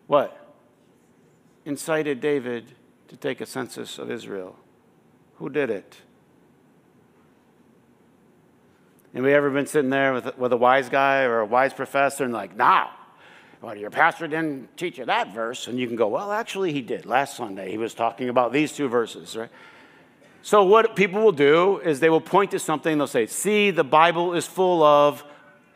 what? 0.06 0.54
Incited 1.64 2.20
David 2.20 2.66
to 3.08 3.16
take 3.16 3.40
a 3.40 3.46
census 3.46 3.98
of 3.98 4.10
Israel. 4.10 4.56
Who 5.36 5.48
did 5.48 5.70
it? 5.70 5.96
Anybody 9.14 9.34
ever 9.34 9.50
been 9.50 9.66
sitting 9.66 9.90
there 9.90 10.12
with, 10.14 10.38
with 10.38 10.52
a 10.52 10.56
wise 10.56 10.88
guy 10.88 11.22
or 11.22 11.40
a 11.40 11.46
wise 11.46 11.72
professor 11.72 12.24
and 12.24 12.32
like, 12.32 12.56
now, 12.56 12.90
well, 13.60 13.76
your 13.76 13.90
pastor 13.90 14.26
didn't 14.26 14.76
teach 14.76 14.98
you 14.98 15.04
that 15.04 15.34
verse. 15.34 15.66
And 15.66 15.78
you 15.78 15.86
can 15.86 15.96
go, 15.96 16.08
well, 16.08 16.32
actually, 16.32 16.72
he 16.72 16.80
did. 16.80 17.06
Last 17.06 17.36
Sunday, 17.36 17.70
he 17.70 17.78
was 17.78 17.92
talking 17.92 18.28
about 18.28 18.52
these 18.52 18.72
two 18.72 18.88
verses, 18.88 19.36
right? 19.36 19.50
So, 20.42 20.64
what 20.64 20.96
people 20.96 21.22
will 21.22 21.32
do 21.32 21.78
is 21.78 22.00
they 22.00 22.08
will 22.08 22.20
point 22.20 22.52
to 22.52 22.58
something, 22.58 22.96
they'll 22.96 23.06
say, 23.06 23.26
see, 23.26 23.70
the 23.70 23.84
Bible 23.84 24.32
is 24.32 24.46
full 24.46 24.82
of 24.82 25.22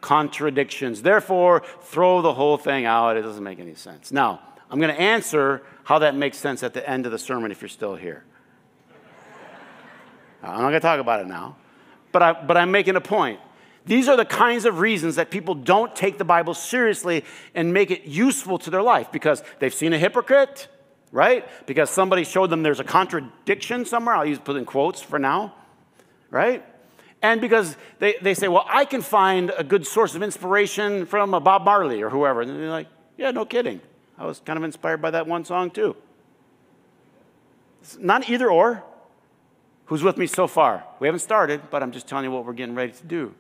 contradictions. 0.00 1.02
Therefore, 1.02 1.62
throw 1.82 2.22
the 2.22 2.32
whole 2.32 2.56
thing 2.56 2.86
out. 2.86 3.16
It 3.16 3.22
doesn't 3.22 3.44
make 3.44 3.58
any 3.58 3.74
sense. 3.74 4.10
Now, 4.10 4.40
I'm 4.70 4.80
going 4.80 4.94
to 4.94 5.00
answer 5.00 5.62
how 5.82 5.98
that 5.98 6.14
makes 6.14 6.38
sense 6.38 6.62
at 6.62 6.72
the 6.72 6.88
end 6.88 7.04
of 7.04 7.12
the 7.12 7.18
sermon 7.18 7.50
if 7.50 7.60
you're 7.60 7.68
still 7.68 7.94
here. 7.94 8.24
I'm 10.42 10.60
not 10.60 10.60
going 10.60 10.72
to 10.74 10.80
talk 10.80 11.00
about 11.00 11.20
it 11.20 11.26
now, 11.26 11.56
but, 12.14 12.23
I, 12.23 12.33
but 12.33 12.56
I'm 12.56 12.71
making 12.71 12.94
a 12.94 13.00
point. 13.00 13.40
These 13.87 14.09
are 14.09 14.16
the 14.16 14.25
kinds 14.25 14.66
of 14.66 14.78
reasons 14.78 15.16
that 15.16 15.33
people 15.33 15.56
don't 15.56 15.94
take 15.97 16.16
the 16.16 16.25
Bible 16.25 16.54
seriously 16.54 17.25
and 17.56 17.75
make 17.75 17.90
it 17.90 18.04
useful 18.04 18.56
to 18.61 18.71
their 18.71 18.83
life 18.83 19.11
because 19.11 19.42
they've 19.59 19.75
seen 19.75 19.92
a 19.92 19.99
hypocrite, 19.99 20.68
right? 21.11 21.44
Because 21.66 21.90
somebody 21.90 22.23
showed 22.23 22.50
them 22.50 22.62
there's 22.62 22.78
a 22.78 22.85
contradiction 22.85 23.85
somewhere. 23.85 24.14
I'll 24.14 24.25
use 24.25 24.38
put 24.38 24.54
in 24.54 24.64
quotes 24.64 25.02
for 25.02 25.18
now, 25.18 25.56
right? 26.30 26.64
And 27.21 27.40
because 27.40 27.76
they, 27.99 28.14
they 28.23 28.35
say, 28.35 28.47
well, 28.47 28.64
I 28.68 28.85
can 28.85 29.02
find 29.02 29.52
a 29.59 29.64
good 29.64 29.85
source 29.85 30.14
of 30.14 30.23
inspiration 30.23 31.06
from 31.06 31.35
a 31.35 31.40
Bob 31.40 31.64
Marley 31.64 32.00
or 32.00 32.11
whoever. 32.11 32.42
And 32.42 32.50
they're 32.50 32.71
like, 32.71 32.88
yeah, 33.18 33.33
no 33.33 33.44
kidding. 33.44 33.80
I 34.16 34.25
was 34.25 34.38
kind 34.38 34.56
of 34.56 34.62
inspired 34.62 35.02
by 35.02 35.11
that 35.11 35.26
one 35.26 35.44
song 35.44 35.73
too. 35.73 35.97
It's 37.83 37.99
not 37.99 38.30
either 38.30 38.49
or. 38.49 38.85
Who's 39.86 40.02
with 40.02 40.16
me 40.16 40.26
so 40.26 40.46
far? 40.46 40.84
We 40.98 41.06
haven't 41.06 41.20
started, 41.20 41.70
but 41.70 41.82
I'm 41.82 41.92
just 41.92 42.06
telling 42.06 42.24
you 42.24 42.30
what 42.30 42.44
we're 42.46 42.54
getting 42.54 42.74
ready 42.74 42.92
to 42.92 43.04
do. 43.04 43.34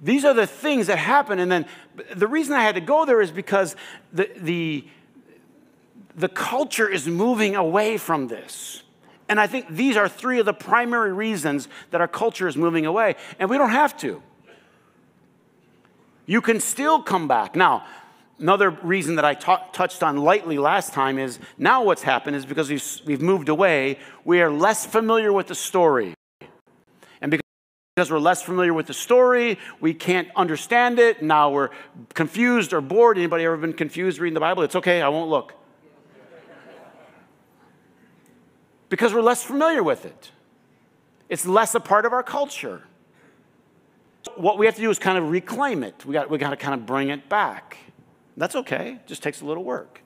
These 0.00 0.24
are 0.24 0.34
the 0.34 0.46
things 0.46 0.86
that 0.88 0.98
happen. 0.98 1.38
And 1.38 1.50
then 1.50 1.66
the 2.14 2.26
reason 2.26 2.54
I 2.54 2.62
had 2.62 2.74
to 2.74 2.80
go 2.80 3.04
there 3.04 3.20
is 3.20 3.30
because 3.30 3.74
the, 4.12 4.30
the, 4.36 4.86
the 6.14 6.28
culture 6.28 6.88
is 6.88 7.08
moving 7.08 7.56
away 7.56 7.96
from 7.96 8.28
this. 8.28 8.82
And 9.28 9.40
I 9.40 9.46
think 9.46 9.68
these 9.68 9.96
are 9.96 10.08
three 10.08 10.38
of 10.38 10.46
the 10.46 10.54
primary 10.54 11.12
reasons 11.12 11.66
that 11.90 12.00
our 12.00 12.08
culture 12.08 12.46
is 12.46 12.56
moving 12.56 12.86
away. 12.86 13.16
And 13.38 13.50
we 13.50 13.58
don't 13.58 13.70
have 13.70 13.96
to. 13.98 14.22
You 16.26 16.40
can 16.40 16.60
still 16.60 17.02
come 17.02 17.26
back. 17.26 17.56
Now, 17.56 17.84
Another 18.38 18.70
reason 18.70 19.16
that 19.16 19.24
I 19.24 19.34
touched 19.34 20.02
on 20.02 20.18
lightly 20.18 20.58
last 20.58 20.92
time 20.92 21.18
is 21.18 21.38
now 21.56 21.82
what's 21.82 22.02
happened 22.02 22.36
is 22.36 22.44
because 22.44 22.68
we've, 22.68 23.00
we've 23.06 23.22
moved 23.22 23.48
away, 23.48 23.98
we 24.24 24.42
are 24.42 24.50
less 24.50 24.84
familiar 24.84 25.32
with 25.32 25.46
the 25.46 25.54
story. 25.54 26.14
And 27.22 27.40
because 27.94 28.10
we're 28.10 28.18
less 28.18 28.42
familiar 28.42 28.74
with 28.74 28.88
the 28.88 28.94
story, 28.94 29.58
we 29.80 29.94
can't 29.94 30.28
understand 30.36 30.98
it. 30.98 31.22
Now 31.22 31.50
we're 31.50 31.70
confused 32.12 32.74
or 32.74 32.82
bored. 32.82 33.16
Anybody 33.16 33.44
ever 33.44 33.56
been 33.56 33.72
confused 33.72 34.18
reading 34.18 34.34
the 34.34 34.40
Bible? 34.40 34.62
It's 34.64 34.76
okay, 34.76 35.00
I 35.00 35.08
won't 35.08 35.30
look. 35.30 35.54
because 38.88 39.12
we're 39.12 39.22
less 39.22 39.42
familiar 39.42 39.82
with 39.82 40.04
it. 40.04 40.30
It's 41.28 41.46
less 41.46 41.74
a 41.74 41.80
part 41.80 42.04
of 42.04 42.12
our 42.12 42.22
culture. 42.22 42.82
What 44.36 44.58
we 44.58 44.66
have 44.66 44.74
to 44.76 44.80
do 44.80 44.90
is 44.90 44.98
kind 44.98 45.18
of 45.18 45.30
reclaim 45.30 45.82
it. 45.82 46.04
We 46.04 46.12
got, 46.12 46.30
we 46.30 46.38
got 46.38 46.50
to 46.50 46.56
kind 46.56 46.74
of 46.74 46.86
bring 46.86 47.08
it 47.10 47.28
back. 47.28 47.78
That's 48.36 48.54
okay, 48.56 48.92
it 48.92 49.06
just 49.06 49.22
takes 49.22 49.40
a 49.40 49.44
little 49.44 49.64
work. 49.64 50.02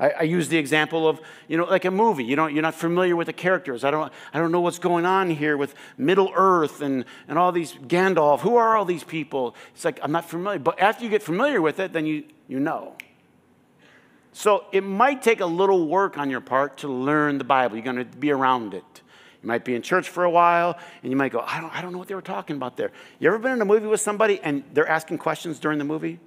I, 0.00 0.10
I, 0.10 0.22
use 0.22 0.48
the 0.48 0.58
example 0.58 1.06
of, 1.08 1.20
you 1.46 1.56
know, 1.56 1.64
like 1.64 1.84
a 1.84 1.90
movie. 1.90 2.24
You 2.24 2.34
don't, 2.34 2.52
you're 2.52 2.62
not 2.62 2.74
familiar 2.74 3.14
with 3.14 3.26
the 3.26 3.32
characters. 3.32 3.84
I 3.84 3.92
don't, 3.92 4.12
I 4.34 4.40
don't 4.40 4.50
know 4.50 4.60
what's 4.60 4.80
going 4.80 5.06
on 5.06 5.30
here 5.30 5.56
with 5.56 5.76
Middle 5.96 6.32
Earth 6.34 6.80
and, 6.80 7.04
and 7.28 7.38
all 7.38 7.52
these 7.52 7.72
Gandalf. 7.72 8.40
Who 8.40 8.56
are 8.56 8.76
all 8.76 8.84
these 8.84 9.04
people? 9.04 9.54
It's 9.74 9.84
like, 9.84 10.00
I'm 10.02 10.10
not 10.10 10.28
familiar. 10.28 10.58
But 10.58 10.80
after 10.80 11.04
you 11.04 11.10
get 11.10 11.22
familiar 11.22 11.62
with 11.62 11.78
it, 11.78 11.92
then 11.92 12.04
you, 12.04 12.24
you 12.48 12.58
know. 12.58 12.96
So 14.32 14.64
it 14.72 14.80
might 14.80 15.22
take 15.22 15.40
a 15.40 15.46
little 15.46 15.86
work 15.86 16.18
on 16.18 16.30
your 16.30 16.40
part 16.40 16.78
to 16.78 16.88
learn 16.88 17.38
the 17.38 17.44
Bible. 17.44 17.76
You're 17.76 17.84
going 17.84 17.96
to 17.96 18.04
be 18.04 18.32
around 18.32 18.74
it. 18.74 19.02
You 19.42 19.46
might 19.46 19.64
be 19.64 19.74
in 19.74 19.82
church 19.82 20.08
for 20.08 20.24
a 20.24 20.30
while 20.30 20.78
and 21.02 21.12
you 21.12 21.16
might 21.16 21.32
go, 21.32 21.40
I 21.40 21.60
don't, 21.60 21.72
I 21.76 21.82
don't 21.82 21.92
know 21.92 21.98
what 21.98 22.08
they 22.08 22.14
were 22.14 22.22
talking 22.22 22.56
about 22.56 22.76
there. 22.76 22.90
You 23.20 23.28
ever 23.28 23.38
been 23.38 23.52
in 23.52 23.60
a 23.60 23.64
movie 23.64 23.86
with 23.86 24.00
somebody 24.00 24.40
and 24.40 24.64
they're 24.72 24.88
asking 24.88 25.18
questions 25.18 25.60
during 25.60 25.78
the 25.78 25.84
movie? 25.84 26.18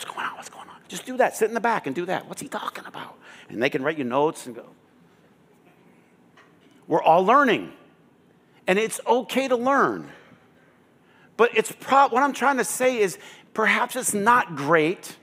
What's 0.00 0.14
going 0.14 0.26
on? 0.26 0.36
What's 0.36 0.48
going 0.48 0.68
on? 0.70 0.76
Just 0.88 1.04
do 1.04 1.18
that. 1.18 1.36
Sit 1.36 1.48
in 1.48 1.54
the 1.54 1.60
back 1.60 1.86
and 1.86 1.94
do 1.94 2.06
that. 2.06 2.26
What's 2.26 2.40
he 2.40 2.48
talking 2.48 2.86
about? 2.86 3.18
And 3.50 3.62
they 3.62 3.68
can 3.68 3.82
write 3.82 3.98
you 3.98 4.04
notes 4.04 4.46
and 4.46 4.56
go. 4.56 4.64
We're 6.86 7.02
all 7.02 7.22
learning. 7.22 7.74
And 8.66 8.78
it's 8.78 8.98
okay 9.06 9.46
to 9.46 9.56
learn. 9.56 10.08
But 11.36 11.50
it's 11.54 11.70
pro- 11.70 12.08
what 12.08 12.22
I'm 12.22 12.32
trying 12.32 12.56
to 12.56 12.64
say 12.64 12.98
is 12.98 13.18
perhaps 13.52 13.94
it's 13.94 14.14
not 14.14 14.56
great 14.56 15.16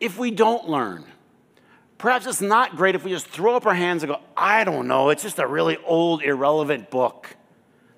if 0.00 0.18
we 0.18 0.30
don't 0.30 0.68
learn. 0.68 1.06
Perhaps 1.96 2.26
it's 2.26 2.42
not 2.42 2.76
great 2.76 2.94
if 2.94 3.02
we 3.02 3.10
just 3.10 3.26
throw 3.26 3.56
up 3.56 3.64
our 3.64 3.74
hands 3.74 4.02
and 4.02 4.12
go, 4.12 4.20
I 4.36 4.64
don't 4.64 4.86
know, 4.86 5.08
it's 5.08 5.22
just 5.22 5.38
a 5.38 5.46
really 5.46 5.78
old, 5.86 6.22
irrelevant 6.22 6.90
book 6.90 7.36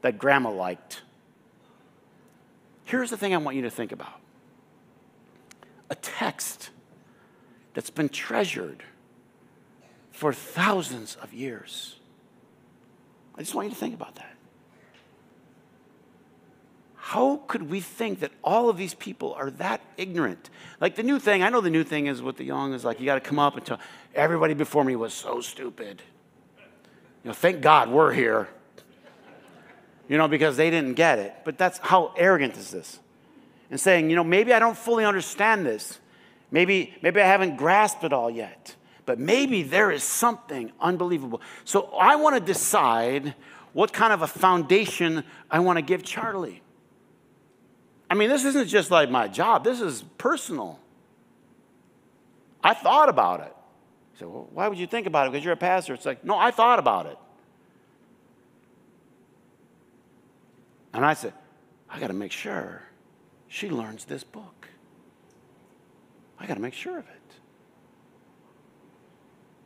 that 0.02 0.18
grandma 0.18 0.50
liked. 0.50 1.02
Here's 2.84 3.10
the 3.10 3.16
thing 3.16 3.34
I 3.34 3.38
want 3.38 3.56
you 3.56 3.62
to 3.62 3.70
think 3.70 3.90
about 3.90 4.21
a 5.92 5.94
text 5.94 6.70
that's 7.74 7.90
been 7.90 8.08
treasured 8.08 8.82
for 10.10 10.32
thousands 10.32 11.16
of 11.16 11.34
years. 11.34 11.96
I 13.36 13.42
just 13.42 13.54
want 13.54 13.68
you 13.68 13.74
to 13.74 13.78
think 13.78 13.94
about 13.94 14.14
that. 14.14 14.34
How 16.94 17.42
could 17.46 17.68
we 17.68 17.80
think 17.80 18.20
that 18.20 18.32
all 18.42 18.70
of 18.70 18.78
these 18.78 18.94
people 18.94 19.34
are 19.34 19.50
that 19.50 19.82
ignorant? 19.98 20.48
Like 20.80 20.94
the 20.94 21.02
new 21.02 21.18
thing, 21.18 21.42
I 21.42 21.50
know 21.50 21.60
the 21.60 21.68
new 21.68 21.84
thing 21.84 22.06
is 22.06 22.22
with 22.22 22.38
the 22.38 22.44
young 22.44 22.72
is 22.72 22.86
like 22.86 22.98
you 22.98 23.04
got 23.04 23.16
to 23.16 23.20
come 23.20 23.38
up 23.38 23.56
and 23.56 23.66
tell 23.66 23.78
everybody 24.14 24.54
before 24.54 24.84
me 24.84 24.96
was 24.96 25.12
so 25.12 25.42
stupid. 25.42 26.00
You 27.22 27.28
know, 27.28 27.34
thank 27.34 27.60
God 27.60 27.90
we're 27.90 28.14
here. 28.14 28.48
You 30.08 30.16
know, 30.16 30.26
because 30.26 30.56
they 30.56 30.70
didn't 30.70 30.94
get 30.94 31.18
it. 31.18 31.34
But 31.44 31.58
that's 31.58 31.78
how 31.78 32.14
arrogant 32.16 32.56
is 32.56 32.70
this? 32.70 32.98
And 33.72 33.80
saying, 33.80 34.10
you 34.10 34.16
know, 34.16 34.22
maybe 34.22 34.52
I 34.52 34.58
don't 34.58 34.76
fully 34.76 35.02
understand 35.02 35.64
this. 35.64 35.98
Maybe, 36.50 36.94
maybe 37.00 37.22
I 37.22 37.26
haven't 37.26 37.56
grasped 37.56 38.04
it 38.04 38.12
all 38.12 38.30
yet. 38.30 38.76
But 39.06 39.18
maybe 39.18 39.62
there 39.62 39.90
is 39.90 40.04
something 40.04 40.70
unbelievable. 40.78 41.40
So 41.64 41.86
I 41.98 42.16
want 42.16 42.36
to 42.36 42.40
decide 42.40 43.34
what 43.72 43.90
kind 43.90 44.12
of 44.12 44.20
a 44.20 44.26
foundation 44.26 45.24
I 45.50 45.60
want 45.60 45.78
to 45.78 45.82
give 45.82 46.02
Charlie. 46.02 46.60
I 48.10 48.14
mean, 48.14 48.28
this 48.28 48.44
isn't 48.44 48.68
just 48.68 48.90
like 48.90 49.08
my 49.08 49.26
job, 49.26 49.64
this 49.64 49.80
is 49.80 50.04
personal. 50.18 50.78
I 52.62 52.74
thought 52.74 53.08
about 53.08 53.40
it. 53.40 53.56
He 54.12 54.18
said, 54.18 54.28
well, 54.28 54.50
why 54.52 54.68
would 54.68 54.76
you 54.76 54.86
think 54.86 55.06
about 55.06 55.26
it? 55.26 55.32
Because 55.32 55.46
you're 55.46 55.54
a 55.54 55.56
pastor. 55.56 55.94
It's 55.94 56.04
like, 56.04 56.22
no, 56.22 56.36
I 56.36 56.50
thought 56.50 56.78
about 56.78 57.06
it. 57.06 57.16
And 60.92 61.06
I 61.06 61.14
said, 61.14 61.32
I 61.88 61.98
got 61.98 62.08
to 62.08 62.12
make 62.12 62.32
sure 62.32 62.82
she 63.52 63.68
learns 63.68 64.06
this 64.06 64.24
book. 64.24 64.68
I 66.40 66.46
got 66.46 66.54
to 66.54 66.60
make 66.60 66.72
sure 66.72 66.98
of 66.98 67.04
it. 67.04 67.20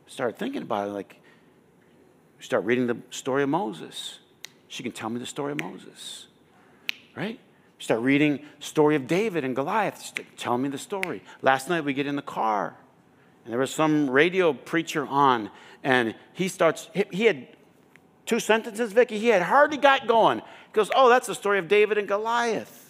Start 0.07 0.37
thinking 0.37 0.61
about 0.61 0.89
it 0.89 0.91
like, 0.91 1.21
start 2.41 2.65
reading 2.65 2.87
the 2.87 2.97
story 3.11 3.43
of 3.43 3.49
Moses. 3.49 4.19
She 4.67 4.83
can 4.83 4.91
tell 4.91 5.09
me 5.09 5.21
the 5.21 5.25
story 5.25 5.53
of 5.53 5.61
Moses, 5.61 6.27
right? 7.15 7.39
Start 7.79 8.01
reading 8.01 8.41
story 8.59 8.97
of 8.97 9.07
David 9.07 9.45
and 9.45 9.55
Goliath. 9.55 10.11
Tell 10.35 10.57
me 10.57 10.67
the 10.67 10.77
story. 10.77 11.23
Last 11.41 11.69
night 11.69 11.85
we 11.85 11.93
get 11.93 12.07
in 12.07 12.17
the 12.17 12.21
car, 12.21 12.75
and 13.45 13.53
there 13.53 13.59
was 13.59 13.73
some 13.73 14.09
radio 14.09 14.51
preacher 14.51 15.07
on, 15.07 15.49
and 15.81 16.13
he 16.33 16.49
starts. 16.49 16.89
He 16.93 17.23
had 17.23 17.47
two 18.25 18.41
sentences, 18.41 18.91
Vicki. 18.91 19.17
He 19.17 19.29
had 19.29 19.43
hardly 19.43 19.77
got 19.77 20.07
going. 20.07 20.39
He 20.39 20.73
goes, 20.73 20.91
"Oh, 20.93 21.07
that's 21.07 21.27
the 21.27 21.35
story 21.35 21.57
of 21.57 21.69
David 21.69 21.97
and 21.97 22.05
Goliath." 22.07 22.86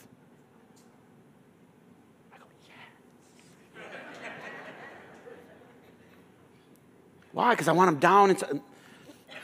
Why? 7.37 7.51
Because 7.53 7.67
I 7.67 7.71
want 7.73 7.91
them 7.91 7.99
down. 7.99 8.31
Into, 8.31 8.49
uh, 8.49 8.59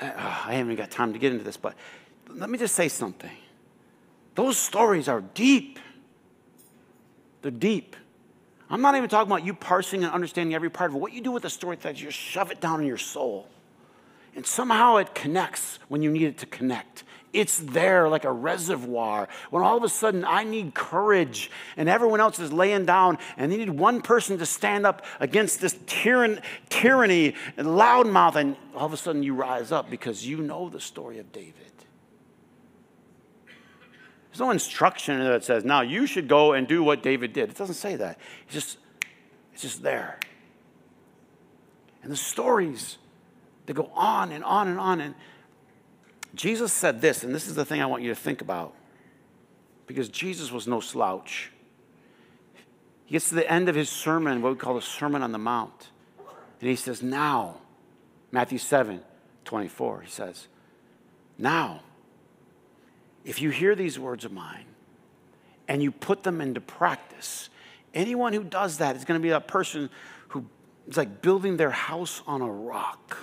I 0.02 0.54
haven't 0.54 0.72
even 0.72 0.76
got 0.76 0.90
time 0.90 1.14
to 1.14 1.20
get 1.20 1.32
into 1.32 1.44
this, 1.44 1.58
but 1.58 1.76
let 2.28 2.50
me 2.50 2.58
just 2.58 2.74
say 2.74 2.88
something. 2.88 3.30
Those 4.34 4.58
stories 4.58 5.08
are 5.08 5.22
deep. 5.22 5.78
They're 7.44 7.52
deep. 7.52 7.96
I'm 8.68 8.82
not 8.82 8.96
even 8.96 9.10
talking 9.10 9.32
about 9.32 9.46
you 9.46 9.54
parsing 9.54 10.04
and 10.04 10.12
understanding 10.12 10.56
every 10.56 10.72
part 10.72 10.90
of 10.90 10.96
it. 10.96 11.00
What 11.02 11.14
you 11.14 11.22
do 11.22 11.30
with 11.30 11.44
the 11.44 11.52
story 11.52 11.76
that 11.84 12.00
you 12.00 12.08
just 12.08 12.18
shove 12.18 12.50
it 12.50 12.60
down 12.60 12.82
in 12.82 12.88
your 12.88 12.98
soul. 12.98 13.48
And 14.36 14.44
somehow 14.44 14.96
it 14.96 15.14
connects 15.14 15.78
when 15.88 16.02
you 16.02 16.10
need 16.10 16.24
it 16.24 16.40
to 16.40 16.48
connect. 16.48 17.04
It's 17.34 17.58
there 17.58 18.08
like 18.08 18.24
a 18.26 18.32
reservoir. 18.32 19.28
When 19.50 19.64
all 19.64 19.76
of 19.76 19.84
a 19.84 19.90
sudden 19.90 20.24
I 20.24 20.44
need 20.44 20.76
courage 20.76 21.50
and 21.76 21.90
everyone 21.90 22.22
else 22.22 22.40
is 22.40 22.54
laying 22.54 22.86
down 22.86 23.18
and 23.38 23.52
they 23.52 23.58
need 23.58 23.72
one 23.72 24.02
person 24.02 24.38
to 24.38 24.46
stand 24.46 24.86
up 24.86 25.04
against 25.20 25.60
this 25.60 25.78
tyranny, 25.88 26.40
tyranny 26.70 27.36
and 27.58 27.68
loudmouth, 27.68 28.36
and 28.36 28.56
all 28.76 28.86
of 28.86 28.94
a 28.94 28.98
sudden 28.98 29.24
you 29.24 29.34
rise 29.34 29.72
up 29.72 29.90
because 29.90 30.26
you 30.26 30.38
know 30.38 30.70
the 30.70 30.80
story 30.80 31.18
of 31.18 31.32
David. 31.32 31.56
There's 34.30 34.40
no 34.40 34.52
instruction 34.52 35.20
that 35.20 35.44
says, 35.44 35.64
now 35.64 35.82
you 35.82 36.08
should 36.08 36.28
go 36.28 36.54
and 36.54 36.68
do 36.68 36.84
what 36.84 37.04
David 37.04 37.34
did. 37.34 37.50
It 37.50 37.56
doesn't 37.56 37.76
say 37.76 37.96
that. 37.96 38.18
It's 38.46 38.54
just, 38.54 38.78
it's 39.54 39.62
just 39.62 39.84
there. 39.84 40.20
And 42.02 42.12
the 42.12 42.18
stories 42.18 42.98
that 43.66 43.74
go 43.74 43.92
on 43.96 44.32
and 44.32 44.44
on 44.44 44.68
and 44.68 44.80
on. 44.80 45.02
And 45.02 45.16
Jesus 46.36 46.74
said 46.74 47.02
this, 47.02 47.24
and 47.24 47.34
this 47.34 47.48
is 47.48 47.56
the 47.56 47.66
thing 47.66 47.82
I 47.82 47.86
want 47.86 48.04
you 48.04 48.10
to 48.10 48.16
think 48.16 48.42
about. 48.42 48.74
Because 49.86 50.10
Jesus 50.10 50.52
was 50.52 50.68
no 50.68 50.80
slouch. 50.80 51.52
He 53.06 53.14
gets 53.14 53.30
to 53.30 53.36
the 53.36 53.50
end 53.52 53.70
of 53.70 53.76
his 53.76 53.90
sermon, 53.90 54.42
what 54.42 54.54
we 54.54 54.58
call 54.58 54.76
the 54.76 54.82
Sermon 54.82 55.22
on 55.22 55.32
the 55.32 55.38
Mount. 55.38 55.90
And 56.60 56.70
he 56.70 56.76
says, 56.76 57.04
Now, 57.04 57.58
Matthew 58.32 58.58
7 58.58 59.02
24, 59.46 60.02
he 60.02 60.10
says, 60.10 60.48
Now, 61.38 61.82
if 63.26 63.42
you 63.42 63.50
hear 63.50 63.76
these 63.76 64.00
words 64.00 64.26
of 64.26 64.32
mine 64.32 64.66
and 65.68 65.84
you 65.84 65.92
put 65.92 66.24
them 66.24 66.42
into 66.42 66.62
practice, 66.62 67.50
anyone 67.94 68.34
who 68.34 68.44
does 68.44 68.78
that 68.78 68.96
is 68.96 69.06
going 69.06 69.20
to 69.20 69.24
be 69.24 69.32
a 69.32 69.40
person 69.40 69.90
who 70.30 70.46
is 70.88 70.98
like 70.98 71.22
building 71.22 71.58
their 71.58 71.72
house 71.72 72.22
on 72.26 72.42
a 72.42 72.50
rock. 72.50 73.18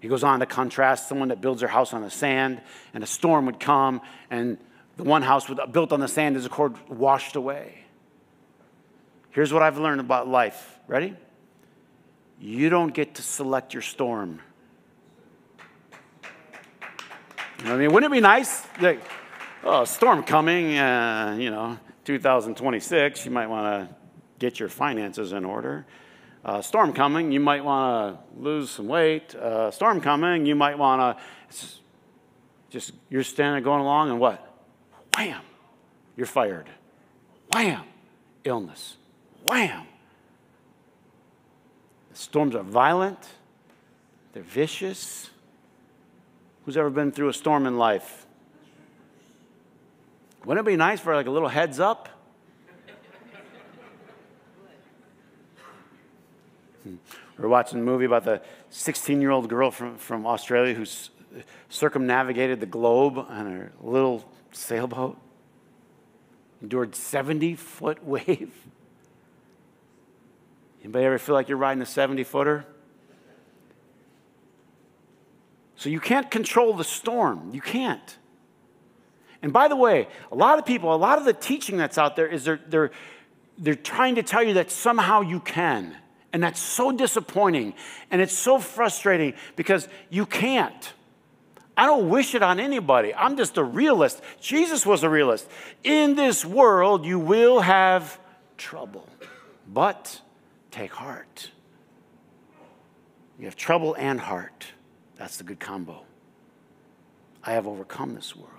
He 0.00 0.08
goes 0.08 0.24
on 0.24 0.40
to 0.40 0.46
contrast 0.46 1.08
someone 1.08 1.28
that 1.28 1.40
builds 1.40 1.60
their 1.60 1.68
house 1.68 1.92
on 1.92 2.02
the 2.02 2.10
sand, 2.10 2.60
and 2.94 3.04
a 3.04 3.06
storm 3.06 3.46
would 3.46 3.60
come, 3.60 4.00
and 4.30 4.58
the 4.96 5.04
one 5.04 5.22
house 5.22 5.48
built 5.70 5.92
on 5.92 6.00
the 6.00 6.08
sand 6.08 6.36
is, 6.36 6.44
of 6.46 6.50
course, 6.50 6.72
washed 6.88 7.36
away. 7.36 7.84
Here's 9.30 9.52
what 9.52 9.62
I've 9.62 9.78
learned 9.78 10.00
about 10.00 10.26
life. 10.26 10.78
Ready? 10.88 11.14
You 12.40 12.70
don't 12.70 12.92
get 12.92 13.16
to 13.16 13.22
select 13.22 13.74
your 13.74 13.82
storm. 13.82 14.40
You 17.58 17.66
know 17.66 17.74
I 17.74 17.76
mean? 17.76 17.92
Wouldn't 17.92 18.10
it 18.10 18.16
be 18.16 18.20
nice? 18.20 18.66
Like, 18.80 19.02
oh, 19.62 19.84
storm 19.84 20.22
coming, 20.22 20.78
uh, 20.78 21.36
you 21.38 21.50
know, 21.50 21.78
2026, 22.06 23.26
you 23.26 23.30
might 23.30 23.46
want 23.46 23.88
to 23.88 23.94
get 24.38 24.58
your 24.58 24.70
finances 24.70 25.32
in 25.32 25.44
order. 25.44 25.86
Uh, 26.42 26.62
storm 26.62 26.92
coming, 26.92 27.32
you 27.32 27.40
might 27.40 27.62
want 27.62 28.16
to 28.16 28.40
lose 28.40 28.70
some 28.70 28.88
weight. 28.88 29.34
Uh, 29.34 29.70
storm 29.70 30.00
coming, 30.00 30.46
you 30.46 30.54
might 30.54 30.78
want 30.78 31.18
to 31.18 31.22
just, 32.70 32.92
you're 33.10 33.22
standing 33.22 33.62
going 33.62 33.80
along 33.80 34.10
and 34.10 34.18
what? 34.18 34.46
Wham, 35.16 35.42
you're 36.16 36.26
fired. 36.26 36.70
Wham, 37.52 37.82
illness. 38.44 38.96
Wham. 39.44 39.86
The 42.10 42.16
storms 42.16 42.54
are 42.54 42.62
violent, 42.62 43.18
they're 44.32 44.42
vicious. 44.42 45.28
Who's 46.64 46.76
ever 46.76 46.90
been 46.90 47.10
through 47.10 47.28
a 47.28 47.32
storm 47.32 47.66
in 47.66 47.78
life? 47.78 48.26
Wouldn't 50.44 50.66
it 50.66 50.70
be 50.70 50.76
nice 50.76 51.00
for 51.00 51.14
like 51.14 51.26
a 51.26 51.30
little 51.30 51.48
heads 51.48 51.80
up? 51.80 52.08
We 57.36 57.42
were 57.42 57.48
watching 57.48 57.80
a 57.80 57.82
movie 57.82 58.04
about 58.04 58.24
the 58.24 58.42
16 58.70 59.20
year 59.20 59.30
old 59.30 59.48
girl 59.48 59.70
from, 59.70 59.96
from 59.96 60.26
Australia 60.26 60.74
who 60.74 60.84
circumnavigated 61.68 62.60
the 62.60 62.66
globe 62.66 63.18
on 63.18 63.46
her 63.46 63.72
little 63.80 64.24
sailboat, 64.52 65.16
endured 66.62 66.94
70 66.94 67.54
foot 67.56 68.04
wave. 68.04 68.52
Anybody 70.82 71.04
ever 71.04 71.18
feel 71.18 71.34
like 71.34 71.48
you're 71.48 71.58
riding 71.58 71.82
a 71.82 71.86
70 71.86 72.24
footer? 72.24 72.64
So 75.76 75.88
you 75.88 76.00
can't 76.00 76.30
control 76.30 76.74
the 76.74 76.84
storm. 76.84 77.50
You 77.52 77.60
can't. 77.60 78.18
And 79.42 79.52
by 79.52 79.68
the 79.68 79.76
way, 79.76 80.08
a 80.30 80.34
lot 80.34 80.58
of 80.58 80.66
people, 80.66 80.94
a 80.94 80.96
lot 80.96 81.18
of 81.18 81.24
the 81.24 81.32
teaching 81.32 81.76
that's 81.76 81.96
out 81.96 82.16
there 82.16 82.26
is 82.26 82.44
they're, 82.44 82.60
they're, 82.68 82.90
they're 83.56 83.74
trying 83.74 84.16
to 84.16 84.22
tell 84.22 84.42
you 84.42 84.54
that 84.54 84.70
somehow 84.70 85.22
you 85.22 85.40
can. 85.40 85.96
And 86.32 86.42
that's 86.42 86.60
so 86.60 86.92
disappointing 86.92 87.74
and 88.10 88.20
it's 88.20 88.32
so 88.32 88.58
frustrating 88.58 89.34
because 89.56 89.88
you 90.10 90.26
can't. 90.26 90.92
I 91.76 91.86
don't 91.86 92.08
wish 92.08 92.34
it 92.34 92.42
on 92.42 92.60
anybody. 92.60 93.14
I'm 93.14 93.36
just 93.36 93.56
a 93.56 93.64
realist. 93.64 94.20
Jesus 94.40 94.84
was 94.84 95.02
a 95.02 95.08
realist. 95.08 95.48
In 95.82 96.14
this 96.14 96.44
world, 96.44 97.04
you 97.04 97.18
will 97.18 97.60
have 97.60 98.20
trouble, 98.58 99.08
but 99.66 100.20
take 100.70 100.92
heart. 100.92 101.50
You 103.38 103.46
have 103.46 103.56
trouble 103.56 103.94
and 103.94 104.20
heart. 104.20 104.66
That's 105.16 105.38
the 105.38 105.44
good 105.44 105.58
combo. 105.58 106.02
I 107.42 107.52
have 107.52 107.66
overcome 107.66 108.14
this 108.14 108.36
world. 108.36 108.50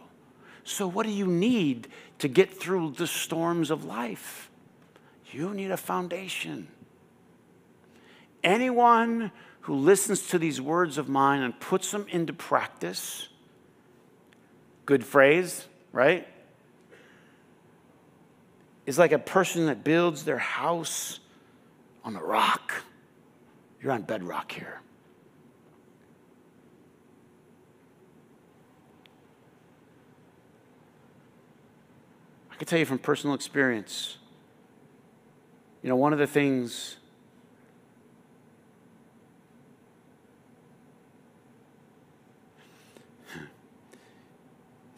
So, 0.64 0.88
what 0.88 1.06
do 1.06 1.12
you 1.12 1.28
need 1.28 1.88
to 2.20 2.28
get 2.28 2.52
through 2.52 2.92
the 2.92 3.08
storms 3.08 3.72
of 3.72 3.86
life? 3.86 4.50
You 5.32 5.54
need 5.54 5.72
a 5.72 5.78
foundation. 5.78 6.68
Anyone 8.44 9.32
who 9.62 9.76
listens 9.76 10.28
to 10.28 10.40
these 10.40 10.60
words 10.60 10.98
of 10.98 11.08
mine 11.08 11.42
and 11.42 11.60
puts 11.60 11.92
them 11.92 12.06
into 12.10 12.34
practice, 12.34 13.30
good 14.86 15.06
phrase, 15.06 15.68
right? 15.92 16.28
Is 18.86 18.98
like 18.98 19.12
a 19.12 19.20
person 19.20 19.68
that 19.68 19.84
builds 19.84 20.24
their 20.24 20.40
house 20.40 21.20
on 22.04 22.16
a 22.16 22.24
rock. 22.24 22.84
You're 23.82 23.92
on 23.92 24.02
bedrock 24.02 24.52
here. 24.52 24.82
I 32.52 32.56
can 32.56 32.68
tell 32.68 32.80
you 32.80 32.86
from 32.86 33.00
personal 33.00 33.36
experience, 33.36 34.18
you 35.84 35.90
know, 35.90 35.96
one 35.96 36.14
of 36.14 36.20
the 36.20 36.28
things 36.28 36.98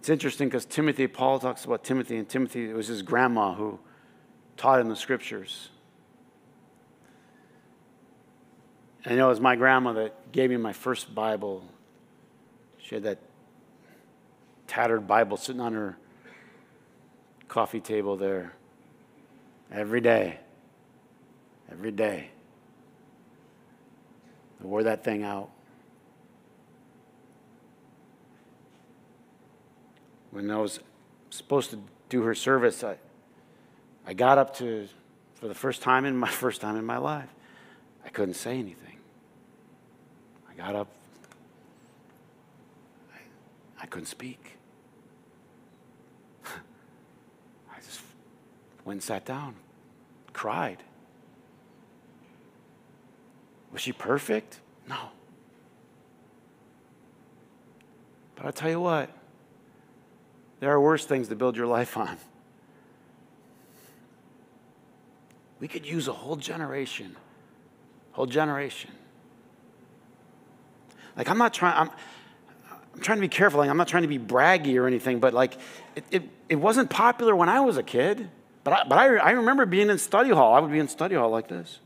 It's 0.04 0.10
interesting 0.10 0.50
because 0.50 0.66
Timothy, 0.66 1.08
Paul 1.08 1.40
talks 1.40 1.64
about 1.64 1.86
Timothy, 1.86 2.18
and 2.18 2.28
Timothy, 2.28 2.70
it 2.70 2.76
was 2.76 2.88
his 2.88 3.02
grandma 3.02 3.54
who 3.54 3.80
taught 4.58 4.82
him 4.82 4.90
the 4.90 4.98
scriptures. 4.98 5.70
And 9.06 9.18
it 9.18 9.24
was 9.24 9.40
my 9.40 9.56
grandma 9.56 9.94
that 9.94 10.34
gave 10.34 10.50
me 10.50 10.58
my 10.58 10.74
first 10.74 11.16
Bible. 11.16 11.64
She 12.80 12.96
had 12.96 13.06
that 13.06 13.20
tattered 14.68 15.08
Bible 15.08 15.38
sitting 15.38 15.62
on 15.62 15.74
her 15.74 15.98
coffee 17.48 17.80
table 17.80 18.18
there 18.18 18.52
every 19.72 20.02
day. 20.02 20.38
Every 21.72 21.92
day. 21.92 22.30
I 24.62 24.66
wore 24.66 24.84
that 24.84 25.06
thing 25.06 25.24
out. 25.24 25.53
When 30.34 30.50
I 30.50 30.58
was 30.58 30.80
supposed 31.30 31.70
to 31.70 31.80
do 32.10 32.24
her 32.24 32.34
service, 32.34 32.84
I, 32.84 32.98
I 34.06 34.14
got 34.14 34.40
up 34.40 34.56
to, 34.58 34.88
for 35.36 35.48
the 35.48 35.54
first 35.54 35.82
time 35.82 36.06
in 36.06 36.18
my 36.18 36.30
first 36.44 36.60
time 36.60 36.76
in 36.76 36.84
my 36.84 36.98
life, 36.98 37.30
I 38.04 38.10
couldn't 38.10 38.34
say 38.34 38.58
anything. 38.58 38.98
I 40.50 40.56
got 40.56 40.76
up, 40.76 40.88
I, 43.14 43.84
I 43.84 43.86
couldn't 43.86 44.08
speak. 44.08 44.58
I 46.46 47.80
just 47.86 48.02
went 48.84 48.98
and 48.98 49.04
sat 49.04 49.26
down, 49.26 49.56
cried. 50.34 50.84
Was 53.72 53.82
she 53.82 53.92
perfect? 53.92 54.60
No. 54.88 54.98
But 58.36 58.48
I'll 58.48 58.52
tell 58.52 58.70
you 58.70 58.80
what, 58.80 59.10
there 60.64 60.72
are 60.72 60.80
worse 60.80 61.04
things 61.04 61.28
to 61.28 61.36
build 61.36 61.58
your 61.58 61.68
life 61.68 61.98
on. 61.98 62.18
We 65.60 65.68
could 65.68 65.86
use 65.86 66.08
a 66.08 66.14
whole 66.14 66.38
generation, 66.38 67.18
whole 68.14 68.28
generation. 68.28 68.92
Like 71.18 71.30
I'm 71.30 71.38
not 71.38 71.54
trying. 71.54 71.76
I'm, 71.76 71.90
I'm 72.96 73.02
trying 73.02 73.18
to 73.18 73.22
be 73.22 73.28
careful. 73.28 73.60
Like 73.60 73.70
I'm 73.70 73.76
not 73.76 73.90
trying 73.90 74.04
to 74.04 74.08
be 74.08 74.18
braggy 74.18 74.80
or 74.80 74.88
anything, 74.88 75.20
but 75.20 75.34
like 75.34 75.58
it, 75.98 76.06
it, 76.12 76.24
it 76.48 76.56
wasn't 76.56 76.90
popular 76.90 77.36
when 77.36 77.50
I 77.50 77.60
was 77.60 77.76
a 77.76 77.84
kid. 77.84 78.30
But 78.64 78.74
I, 78.74 78.84
but 78.88 78.98
I, 78.98 79.18
I 79.18 79.32
remember 79.32 79.66
being 79.66 79.90
in 79.90 79.98
study 79.98 80.30
hall. 80.30 80.54
I 80.54 80.62
would 80.62 80.72
be 80.72 80.80
in 80.80 80.88
study 80.88 81.16
hall 81.16 81.30
like 81.30 81.50
this. 81.50 81.80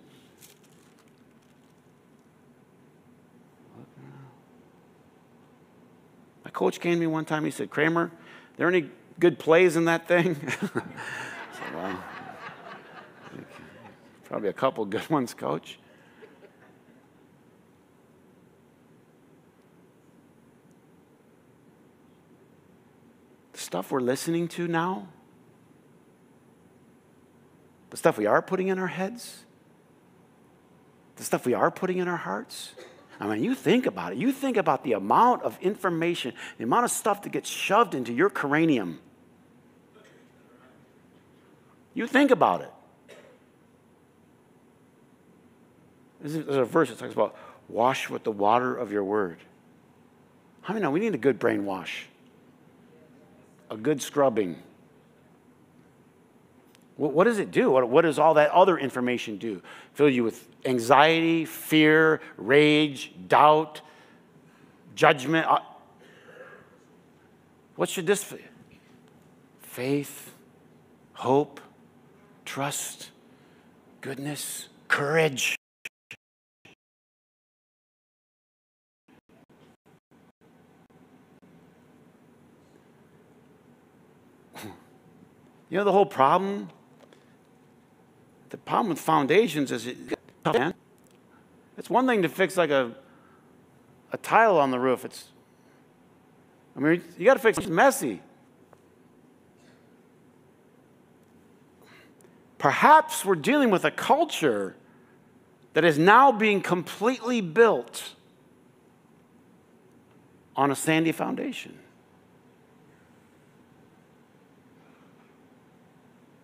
My 6.46 6.52
coach 6.52 6.80
came 6.80 6.94
to 6.94 7.00
me 7.00 7.08
one 7.08 7.26
time. 7.26 7.44
He 7.44 7.50
said, 7.50 7.72
Kramer, 7.72 8.12
there 8.58 8.68
any 8.68 8.90
good 9.20 9.40
plays 9.40 9.76
in 9.76 9.86
that 9.86 10.08
thing? 10.08 10.36
well, 11.74 12.04
probably 14.26 14.50
a 14.50 14.54
couple 14.54 14.84
good 14.86 15.08
ones, 15.10 15.34
coach. 15.34 15.80
The 23.54 23.60
stuff 23.60 23.92
we're 23.92 24.00
listening 24.02 24.48
to 24.50 24.68
now, 24.68 25.08
the 27.92 27.98
stuff 27.98 28.18
we 28.18 28.26
are 28.26 28.42
putting 28.42 28.68
in 28.68 28.80
our 28.80 28.88
heads, 28.88 29.46
the 31.16 31.24
stuff 31.24 31.46
we 31.46 31.54
are 31.54 31.72
putting 31.72 31.98
in 31.98 32.08
our 32.08 32.18
hearts. 32.18 32.74
I 33.20 33.28
mean, 33.28 33.44
you 33.44 33.56
think 33.56 33.86
about 33.86 34.14
it. 34.14 34.18
You 34.18 34.32
think 34.32 34.58
about 34.58 34.84
the 34.84 34.94
amount 34.94 35.44
of 35.44 35.58
information, 35.60 36.34
the 36.58 36.64
amount 36.64 36.86
of 36.86 36.92
stuff 36.92 37.24
that 37.24 37.32
gets 37.32 37.50
shoved 37.50 37.96
into 37.96 38.14
your 38.14 38.30
cranium. 38.30 39.00
You 41.94 42.06
think 42.06 42.30
about 42.30 42.62
it. 42.62 42.72
There's 46.22 46.36
a 46.48 46.66
verse 46.66 46.90
that 46.90 47.00
talks 47.00 47.14
about 47.14 47.36
wash 47.70 48.10
with 48.10 48.24
the 48.24 48.32
water 48.32 48.76
of 48.76 48.92
your 48.92 49.04
word. 49.04 49.38
How 50.62 50.74
many 50.74 50.84
know 50.84 50.92
we 50.92 51.00
need 51.00 51.16
a 51.16 51.18
good 51.18 51.40
brainwash? 51.40 52.04
A 53.70 53.78
good 53.78 54.02
scrubbing. 54.02 54.62
What, 56.98 57.26
does 57.26 57.38
it 57.38 57.52
do? 57.52 57.70
What, 57.70 57.88
what 57.90 58.02
does 58.02 58.18
all 58.18 58.34
that 58.34 58.50
other 58.50 58.76
information 58.76 59.38
do? 59.38 59.62
Fill 59.94 60.10
you 60.10 60.24
with 60.24 60.48
anxiety, 60.66 61.46
fear, 61.46 62.22
rage, 62.38 63.14
doubt, 63.28 63.82
judgment. 64.96 65.46
Uh, 65.48 65.60
what 67.76 67.88
should 67.88 68.08
this 68.08 68.24
be? 68.24 68.40
Faith, 69.62 70.34
hope, 71.14 71.62
trust, 72.46 73.12
goodness, 74.02 74.70
courage. 74.88 75.56
You 85.70 85.78
know 85.78 85.84
the 85.84 85.92
whole 85.92 86.06
problem? 86.06 86.70
The 88.50 88.58
problem 88.58 88.90
with 88.90 89.00
foundations 89.00 89.72
is 89.72 89.88
it, 89.88 89.98
man. 90.46 90.74
It's 91.78 91.90
one 91.90 92.08
thing 92.08 92.22
to 92.22 92.30
fix 92.30 92.58
like 92.58 92.70
a, 92.70 92.96
a 94.12 94.18
tile 94.18 94.58
on 94.58 94.72
the 94.72 94.80
roof. 94.80 95.06
It's, 95.06 95.26
I 96.76 96.80
mean, 96.80 97.04
you 97.18 97.26
got 97.26 97.36
to 97.36 97.40
fix 97.40 97.58
it. 97.58 97.70
messy. 97.70 98.22
Perhaps 102.58 103.24
we're 103.24 103.36
dealing 103.36 103.70
with 103.70 103.86
a 103.86 103.92
culture 103.92 104.76
that 105.74 105.86
is 105.86 106.00
now 106.00 106.32
being 106.32 106.62
completely 106.62 107.42
built 107.42 108.16
on 110.56 110.72
a 110.72 110.76
sandy 110.76 111.12
foundation. 111.12 111.78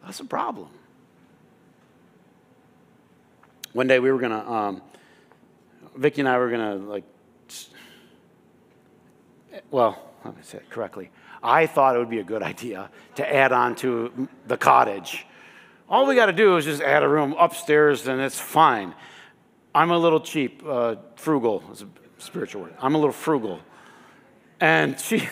That's 0.05 0.19
a 0.19 0.25
problem. 0.25 0.69
One 3.73 3.88
day 3.88 3.99
we 3.99 4.12
were 4.12 4.21
to, 4.21 4.51
um, 4.51 4.81
Vicki 5.95 6.21
and 6.21 6.29
I 6.29 6.38
were 6.38 6.49
to, 6.49 6.75
like, 6.75 7.03
well, 9.71 9.99
let 10.23 10.36
me 10.36 10.41
say 10.43 10.59
it 10.59 10.69
correctly. 10.69 11.09
I 11.41 11.65
thought 11.65 11.95
it 11.95 11.99
would 11.99 12.09
be 12.09 12.19
a 12.19 12.23
good 12.23 12.41
idea 12.41 12.89
to 13.15 13.36
add 13.36 13.51
on 13.51 13.75
to 13.77 14.29
the 14.47 14.57
cottage. 14.57 15.25
All 15.89 16.05
we 16.05 16.15
got 16.15 16.27
to 16.27 16.33
do 16.33 16.55
is 16.57 16.65
just 16.65 16.81
add 16.81 17.03
a 17.03 17.07
room 17.07 17.36
upstairs 17.38 18.07
and 18.07 18.21
it's 18.21 18.39
fine. 18.39 18.95
I'm 19.75 19.91
a 19.91 19.97
little 19.97 20.21
cheap, 20.21 20.63
uh, 20.65 20.95
frugal 21.15 21.63
is 21.71 21.81
a 21.81 21.88
spiritual 22.19 22.63
word. 22.63 22.75
I'm 22.79 22.95
a 22.95 22.97
little 22.97 23.12
frugal. 23.12 23.59
And 24.59 24.99
she, 24.99 25.27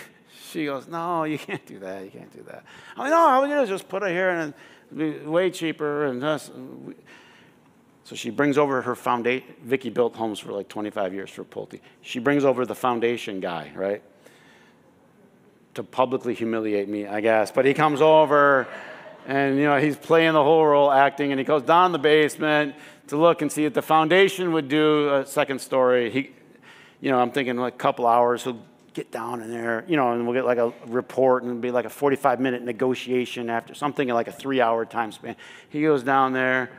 she 0.49 0.65
goes, 0.65 0.87
No, 0.87 1.23
you 1.23 1.37
can't 1.37 1.65
do 1.65 1.79
that. 1.79 2.03
You 2.03 2.11
can't 2.11 2.31
do 2.35 2.43
that. 2.43 2.65
I 2.97 3.03
mean, 3.03 3.11
no, 3.11 3.17
all 3.17 3.43
we 3.43 3.49
do 3.49 3.61
is 3.61 3.69
just 3.69 3.87
put 3.87 4.03
it 4.03 4.09
here 4.09 4.29
and 4.29 4.53
it'll 4.91 5.21
be 5.21 5.25
way 5.25 5.51
cheaper. 5.51 6.05
And 6.05 6.21
just, 6.21 6.51
so 8.11 8.15
she 8.17 8.29
brings 8.29 8.57
over 8.57 8.81
her 8.81 8.93
foundation. 8.93 9.47
Vicki 9.63 9.89
built 9.89 10.17
homes 10.17 10.37
for 10.37 10.51
like 10.51 10.67
25 10.67 11.13
years 11.13 11.29
for 11.29 11.45
Pulte. 11.45 11.79
She 12.01 12.19
brings 12.19 12.43
over 12.43 12.65
the 12.65 12.75
foundation 12.75 13.39
guy, 13.39 13.71
right? 13.73 14.03
To 15.75 15.83
publicly 15.83 16.33
humiliate 16.33 16.89
me, 16.89 17.07
I 17.07 17.21
guess. 17.21 17.51
But 17.51 17.63
he 17.63 17.73
comes 17.73 18.01
over 18.01 18.67
and, 19.25 19.57
you 19.57 19.63
know, 19.63 19.79
he's 19.79 19.95
playing 19.95 20.33
the 20.33 20.43
whole 20.43 20.65
role, 20.65 20.91
acting, 20.91 21.31
and 21.31 21.39
he 21.39 21.45
goes 21.45 21.61
down 21.61 21.93
the 21.93 21.99
basement 21.99 22.75
to 23.07 23.15
look 23.15 23.41
and 23.41 23.49
see 23.49 23.63
if 23.63 23.73
the 23.73 23.81
foundation 23.81 24.51
would 24.51 24.67
do 24.67 25.15
a 25.15 25.25
second 25.25 25.61
story. 25.61 26.11
He, 26.11 26.31
you 26.99 27.11
know, 27.11 27.17
I'm 27.17 27.31
thinking 27.31 27.55
like 27.55 27.75
a 27.75 27.77
couple 27.77 28.05
hours. 28.05 28.43
He'll 28.43 28.59
get 28.93 29.09
down 29.09 29.41
in 29.41 29.49
there, 29.49 29.85
you 29.87 29.95
know, 29.95 30.11
and 30.11 30.27
we'll 30.27 30.35
get 30.35 30.43
like 30.43 30.57
a 30.57 30.73
report 30.87 31.43
and 31.43 31.51
it'll 31.51 31.61
be 31.61 31.71
like 31.71 31.85
a 31.85 31.89
45 31.89 32.41
minute 32.41 32.61
negotiation 32.61 33.49
after 33.49 33.73
something 33.73 34.09
like 34.09 34.27
a 34.27 34.33
three 34.33 34.59
hour 34.59 34.85
time 34.85 35.13
span. 35.13 35.37
He 35.69 35.81
goes 35.81 36.03
down 36.03 36.33
there. 36.33 36.71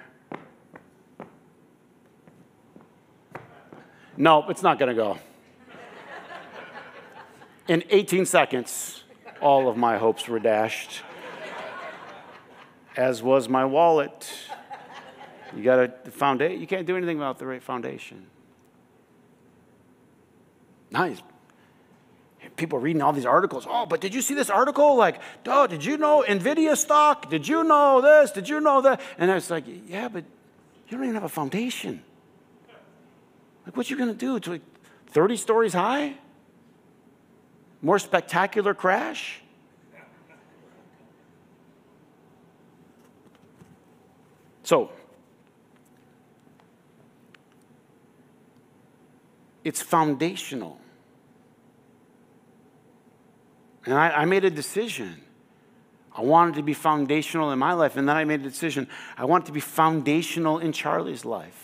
Nope, 4.16 4.46
it's 4.48 4.62
not 4.62 4.78
going 4.78 4.88
to 4.88 4.94
go. 4.94 5.18
In 7.68 7.84
18 7.90 8.26
seconds, 8.26 9.04
all 9.40 9.68
of 9.68 9.76
my 9.76 9.98
hopes 9.98 10.28
were 10.28 10.38
dashed, 10.38 11.02
as 12.96 13.22
was 13.22 13.48
my 13.48 13.64
wallet. 13.64 14.30
You 15.56 15.62
got 15.62 15.78
a 15.78 16.10
foundation. 16.10 16.60
You 16.60 16.66
can't 16.66 16.86
do 16.86 16.96
anything 16.96 17.18
without 17.18 17.38
the 17.38 17.46
right 17.46 17.62
foundation. 17.62 18.26
Nice 20.90 21.22
people 22.56 22.78
reading 22.78 23.02
all 23.02 23.12
these 23.12 23.26
articles. 23.26 23.66
Oh, 23.68 23.86
but 23.86 24.00
did 24.00 24.14
you 24.14 24.22
see 24.22 24.34
this 24.34 24.50
article? 24.50 24.96
Like, 24.96 25.20
oh, 25.46 25.66
did 25.66 25.84
you 25.84 25.96
know 25.96 26.24
Nvidia 26.26 26.76
stock? 26.76 27.30
Did 27.30 27.46
you 27.46 27.64
know 27.64 28.00
this? 28.00 28.30
Did 28.30 28.48
you 28.48 28.60
know 28.60 28.82
that? 28.82 29.00
And 29.18 29.30
I 29.30 29.34
was 29.34 29.50
like, 29.50 29.64
yeah, 29.86 30.08
but 30.08 30.24
you 30.88 30.96
don't 30.96 31.04
even 31.04 31.14
have 31.14 31.24
a 31.24 31.28
foundation. 31.28 32.02
Like, 33.66 33.76
what 33.76 33.90
you 33.90 33.96
gonna 33.96 34.14
do? 34.14 34.36
It's 34.36 34.48
like 34.48 34.62
30 35.08 35.36
stories 35.36 35.72
high? 35.72 36.14
More 37.80 37.98
spectacular 37.98 38.74
crash? 38.74 39.40
So, 44.64 44.90
it's 49.64 49.82
foundational. 49.82 50.80
And 53.84 53.94
I, 53.94 54.10
I 54.10 54.24
made 54.24 54.44
a 54.44 54.50
decision. 54.50 55.20
I 56.16 56.22
wanted 56.22 56.54
to 56.56 56.62
be 56.62 56.74
foundational 56.74 57.50
in 57.50 57.58
my 57.58 57.72
life. 57.72 57.96
And 57.96 58.08
then 58.08 58.16
I 58.16 58.24
made 58.24 58.40
a 58.40 58.44
decision. 58.44 58.88
I 59.16 59.24
want 59.24 59.46
to 59.46 59.52
be 59.52 59.60
foundational 59.60 60.58
in 60.58 60.72
Charlie's 60.72 61.24
life. 61.24 61.61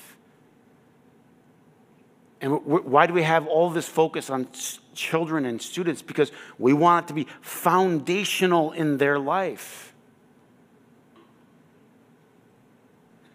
And 2.40 2.64
why 2.64 3.06
do 3.06 3.14
we 3.14 3.22
have 3.22 3.46
all 3.46 3.70
this 3.70 3.88
focus 3.88 4.30
on 4.30 4.46
children 4.94 5.44
and 5.44 5.60
students? 5.60 6.02
Because 6.02 6.30
we 6.58 6.72
want 6.72 7.06
it 7.06 7.08
to 7.08 7.14
be 7.14 7.26
foundational 7.40 8.72
in 8.72 8.98
their 8.98 9.18
life. 9.18 9.92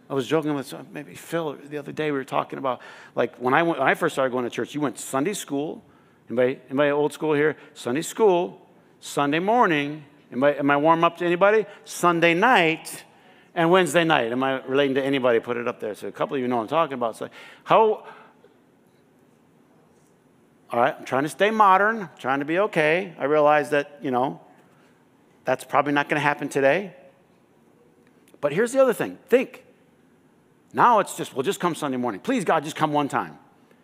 I 0.09 0.13
was 0.13 0.27
joking 0.27 0.53
with 0.53 0.73
uh, 0.73 0.83
maybe 0.91 1.15
Phil 1.15 1.57
the 1.69 1.77
other 1.77 1.91
day. 1.91 2.11
We 2.11 2.17
were 2.17 2.23
talking 2.23 2.59
about 2.59 2.81
like 3.15 3.35
when 3.37 3.53
I 3.53 3.63
went, 3.63 3.79
when 3.79 3.87
I 3.87 3.95
first 3.95 4.13
started 4.13 4.31
going 4.31 4.43
to 4.43 4.49
church. 4.49 4.75
You 4.75 4.81
went 4.81 4.99
Sunday 4.99 5.33
school. 5.33 5.83
Anybody, 6.29 6.59
anybody 6.69 6.91
old 6.91 7.13
school 7.13 7.33
here? 7.33 7.57
Sunday 7.73 8.01
school, 8.01 8.61
Sunday 8.99 9.39
morning. 9.39 10.05
Am 10.31 10.71
I, 10.71 10.77
warm 10.77 11.03
up 11.03 11.17
to 11.17 11.25
anybody? 11.25 11.65
Sunday 11.83 12.33
night 12.33 13.03
and 13.53 13.69
Wednesday 13.69 14.03
night. 14.03 14.31
Am 14.31 14.43
I 14.43 14.63
relating 14.65 14.95
to 14.95 15.03
anybody? 15.03 15.39
Put 15.39 15.57
it 15.57 15.67
up 15.67 15.79
there. 15.79 15.93
So 15.93 16.07
a 16.07 16.11
couple 16.11 16.35
of 16.35 16.41
you 16.41 16.47
know 16.47 16.59
I'm 16.59 16.67
talking 16.67 16.95
about. 16.95 17.17
So 17.17 17.29
how, 17.63 18.05
all 20.73 20.79
right, 20.79 20.95
I'm 20.97 21.05
trying 21.05 21.21
to 21.21 21.29
stay 21.29 21.51
modern, 21.51 22.09
trying 22.17 22.39
to 22.39 22.45
be 22.45 22.57
okay. 22.57 23.13
I 23.19 23.25
realize 23.25 23.69
that, 23.69 23.99
you 24.01 24.09
know, 24.09 24.41
that's 25.45 25.63
probably 25.63 25.93
not 25.93 26.09
going 26.09 26.19
to 26.19 26.23
happen 26.23 26.49
today. 26.49 26.95
But 28.41 28.53
here's 28.53 28.71
the 28.71 28.81
other 28.81 28.91
thing 28.91 29.19
think. 29.27 29.63
Now 30.73 30.97
it's 30.97 31.15
just, 31.15 31.35
well, 31.35 31.43
just 31.43 31.59
come 31.59 31.75
Sunday 31.75 31.97
morning. 31.97 32.19
Please, 32.19 32.43
God, 32.43 32.63
just 32.63 32.75
come 32.75 32.91
one 32.91 33.07
time. 33.07 33.37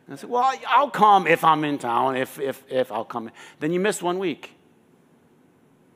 And 0.08 0.16
I 0.16 0.18
said, 0.18 0.32
well, 0.32 0.52
I'll 0.68 0.90
come 0.90 1.28
if 1.28 1.44
I'm 1.44 1.64
in 1.64 1.78
town, 1.78 2.18
if, 2.18 2.40
if, 2.40 2.64
if 2.68 2.92
I'll 2.92 3.06
come. 3.06 3.30
Then 3.60 3.72
you 3.72 3.80
miss 3.80 4.02
one 4.02 4.18
week. 4.18 4.56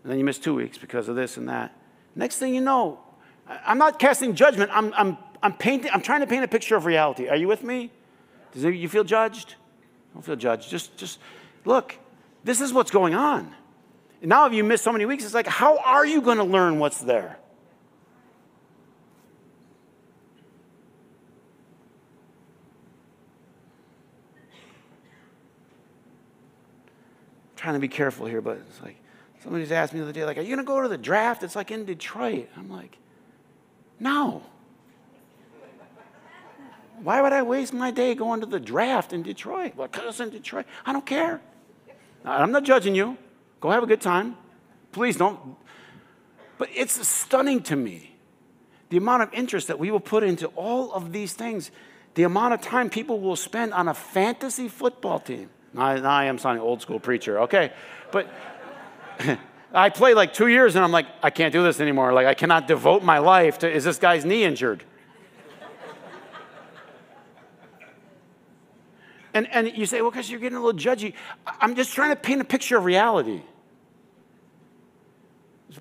And 0.03 0.11
then 0.11 0.19
you 0.19 0.25
miss 0.25 0.37
two 0.37 0.53
weeks 0.53 0.77
because 0.77 1.09
of 1.09 1.15
this 1.15 1.37
and 1.37 1.49
that. 1.49 1.75
Next 2.15 2.37
thing 2.37 2.53
you 2.53 2.61
know, 2.61 2.99
I'm 3.47 3.79
not 3.79 3.97
casting 3.97 4.35
judgment. 4.35 4.69
I'm, 4.71 4.93
I'm, 4.93 5.17
I'm, 5.41 5.53
painting, 5.53 5.89
I'm 5.91 6.03
trying 6.03 6.21
to 6.21 6.27
paint 6.27 6.43
a 6.43 6.47
picture 6.47 6.75
of 6.75 6.85
reality. 6.85 7.29
Are 7.29 7.35
you 7.35 7.47
with 7.47 7.63
me? 7.63 7.89
Does 8.51 8.63
you 8.63 8.87
feel 8.87 9.03
judged? 9.03 9.55
Don't 10.13 10.23
feel 10.23 10.35
judged. 10.35 10.69
Just, 10.69 10.95
just 10.97 11.19
look, 11.65 11.97
this 12.43 12.61
is 12.61 12.71
what's 12.71 12.91
going 12.91 13.15
on. 13.15 13.53
And 14.21 14.29
now, 14.29 14.45
if 14.45 14.53
you 14.53 14.63
miss 14.63 14.81
so 14.81 14.91
many 14.91 15.05
weeks, 15.05 15.25
it's 15.25 15.33
like, 15.33 15.47
how 15.47 15.77
are 15.77 16.05
you 16.05 16.21
going 16.21 16.37
to 16.37 16.43
learn 16.43 16.79
what's 16.79 17.01
there? 17.01 17.37
trying 27.55 27.75
to 27.75 27.79
be 27.79 27.87
careful 27.87 28.25
here, 28.25 28.41
but 28.41 28.57
it's 28.57 28.81
like, 28.81 28.97
Somebody's 29.43 29.73
asked 29.73 29.91
me 29.91 29.99
the 29.99 30.05
other 30.05 30.13
day, 30.13 30.23
like, 30.23 30.37
are 30.37 30.41
you 30.41 30.55
going 30.55 30.59
to 30.59 30.63
go 30.63 30.81
to 30.81 30.87
the 30.87 30.97
draft? 30.97 31.43
It's 31.43 31.55
like 31.55 31.69
in 31.69 31.83
Detroit. 31.83 32.47
I'm 32.55 32.69
like, 32.69 32.97
no. 33.99 34.41
Why 37.03 37.21
would 37.21 37.33
I 37.33 37.41
waste 37.43 37.73
my 37.73 37.91
day 37.91 38.15
going 38.15 38.39
to 38.39 38.45
the 38.45 38.59
draft 38.59 39.11
in 39.11 39.23
Detroit? 39.23 39.75
Because 39.75 40.03
it's 40.07 40.19
in 40.21 40.29
Detroit. 40.29 40.65
I 40.85 40.93
don't 40.93 41.05
care. 41.05 41.41
I'm 42.23 42.51
not 42.51 42.63
judging 42.63 42.95
you. 42.95 43.17
Go 43.59 43.71
have 43.71 43.83
a 43.83 43.87
good 43.87 44.01
time. 44.01 44.37
Please 44.93 45.17
don't. 45.17 45.57
But 46.57 46.69
it's 46.73 47.05
stunning 47.05 47.61
to 47.63 47.75
me 47.75 48.15
the 48.89 48.97
amount 48.97 49.23
of 49.23 49.33
interest 49.33 49.67
that 49.67 49.79
we 49.79 49.89
will 49.91 49.99
put 49.99 50.23
into 50.23 50.47
all 50.49 50.93
of 50.93 51.11
these 51.11 51.33
things, 51.33 51.71
the 52.13 52.23
amount 52.23 52.53
of 52.53 52.61
time 52.61 52.91
people 52.91 53.19
will 53.19 53.35
spend 53.35 53.73
on 53.73 53.87
a 53.87 53.93
fantasy 53.93 54.67
football 54.67 55.19
team. 55.19 55.49
Now, 55.73 55.95
now 55.95 56.11
I 56.11 56.25
am 56.25 56.37
sounding 56.37 56.61
old 56.61 56.81
school 56.81 56.99
preacher, 56.99 57.39
okay? 57.39 57.73
But 58.11 58.29
I 59.73 59.89
played 59.89 60.15
like 60.15 60.31
two 60.31 60.47
years 60.47 60.75
and 60.75 60.85
I'm 60.85 60.91
like, 60.91 61.07
I 61.23 61.31
can't 61.31 61.51
do 61.51 61.63
this 61.63 61.81
anymore. 61.81 62.13
Like, 62.13 62.27
I 62.27 62.35
cannot 62.35 62.67
devote 62.67 63.01
my 63.01 63.17
life 63.17 63.57
to, 63.59 63.71
is 63.71 63.83
this 63.83 63.97
guy's 63.97 64.25
knee 64.25 64.43
injured? 64.43 64.83
And, 69.33 69.47
and 69.51 69.75
you 69.75 69.85
say, 69.85 70.01
well, 70.01 70.11
because 70.11 70.29
you're 70.29 70.39
getting 70.39 70.57
a 70.57 70.63
little 70.63 70.79
judgy. 70.79 71.13
I'm 71.45 71.75
just 71.75 71.93
trying 71.93 72.09
to 72.09 72.15
paint 72.15 72.41
a 72.41 72.45
picture 72.45 72.77
of 72.77 72.85
reality. 72.85 73.41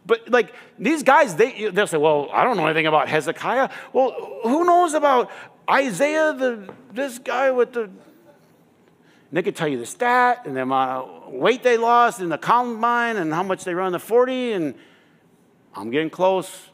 But 0.06 0.30
like 0.30 0.54
these 0.78 1.02
guys, 1.02 1.36
they, 1.36 1.68
they'll 1.68 1.86
say, 1.86 1.98
well, 1.98 2.30
I 2.32 2.44
don't 2.44 2.56
know 2.56 2.64
anything 2.64 2.86
about 2.86 3.08
Hezekiah. 3.08 3.68
Well, 3.92 4.40
who 4.42 4.64
knows 4.64 4.94
about 4.94 5.30
Isaiah, 5.68 6.32
the, 6.32 6.72
this 6.92 7.18
guy 7.18 7.50
with 7.50 7.72
the 7.72 7.90
and 9.32 9.38
they 9.38 9.42
could 9.42 9.56
tell 9.56 9.66
you 9.66 9.78
the 9.78 9.86
stat 9.86 10.42
and 10.44 10.54
the 10.54 10.60
amount 10.60 11.08
of 11.08 11.32
weight 11.32 11.62
they 11.62 11.78
lost 11.78 12.20
in 12.20 12.28
the 12.28 12.36
combine 12.36 13.16
and 13.16 13.32
how 13.32 13.42
much 13.42 13.64
they 13.64 13.72
run 13.72 13.92
the 13.92 13.98
40, 13.98 14.52
and 14.52 14.74
I'm 15.74 15.90
getting 15.90 16.10
close. 16.10 16.68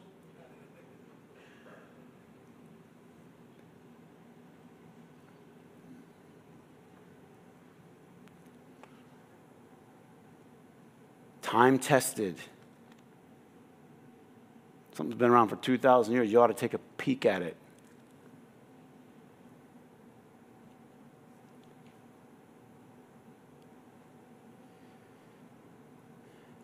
Time 11.49 11.79
tested. 11.79 12.35
Something's 14.93 15.17
been 15.17 15.31
around 15.31 15.47
for 15.47 15.55
2,000 15.55 16.13
years. 16.13 16.31
You 16.31 16.39
ought 16.39 16.47
to 16.47 16.53
take 16.53 16.75
a 16.75 16.77
peek 16.99 17.25
at 17.25 17.41
it. 17.41 17.57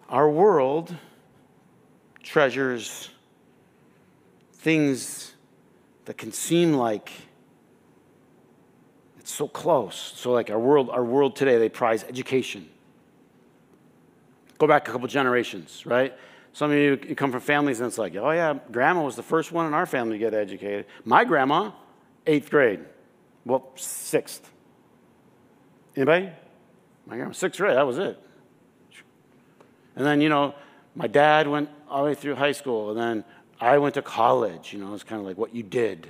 Our 0.08 0.30
world 0.30 0.96
treasures 2.22 3.10
things 4.54 5.34
that 6.06 6.16
can 6.20 6.32
seem 6.32 6.74
like 6.74 7.12
it's 9.20 9.32
so 9.32 9.48
close. 9.48 10.14
So 10.16 10.32
like 10.32 10.52
our 10.52 10.60
world, 10.60 10.92
our 10.92 11.04
world 11.04 11.36
today, 11.36 11.58
they 11.58 11.70
prize 11.70 12.04
education. 12.04 12.70
Go 14.58 14.68
back 14.68 14.88
a 14.88 14.92
couple 14.92 15.08
generations, 15.08 15.86
right? 15.86 16.14
Some 16.54 16.72
of 16.72 16.78
you, 16.78 16.98
come 16.98 17.32
from 17.32 17.42
families 17.42 17.80
and 17.80 17.88
it's 17.88 17.98
like, 17.98 18.16
oh 18.16 18.32
yeah, 18.32 18.58
grandma 18.72 19.04
was 19.04 19.16
the 19.16 19.24
first 19.24 19.52
one 19.52 19.66
in 19.66 19.74
our 19.74 19.86
family 19.86 20.14
to 20.14 20.20
get 20.20 20.34
educated. 20.34 20.86
My 21.04 21.26
grandma, 21.26 21.72
eighth 22.26 22.50
grade. 22.50 22.80
Well, 23.46 23.72
sixth. 23.76 24.50
Anybody? 25.96 26.30
My 27.06 27.18
grandma, 27.18 27.34
sixth 27.34 27.60
grade, 27.60 27.76
that 27.76 27.86
was 27.86 27.98
it. 27.98 28.18
And 29.96 30.06
then, 30.06 30.22
you 30.22 30.30
know, 30.30 30.56
my 30.96 31.08
dad 31.08 31.48
went 31.48 31.70
all 31.90 32.04
the 32.04 32.10
way 32.10 32.16
through 32.16 32.36
high 32.36 32.52
school, 32.54 32.90
and 32.90 33.00
then 33.00 33.24
I 33.60 33.78
went 33.78 33.96
to 33.96 34.02
college. 34.02 34.74
You 34.74 34.80
know, 34.80 34.94
it's 34.94 35.04
kind 35.04 35.20
of 35.20 35.28
like 35.28 35.38
what 35.38 35.54
you 35.54 35.64
did. 35.64 36.08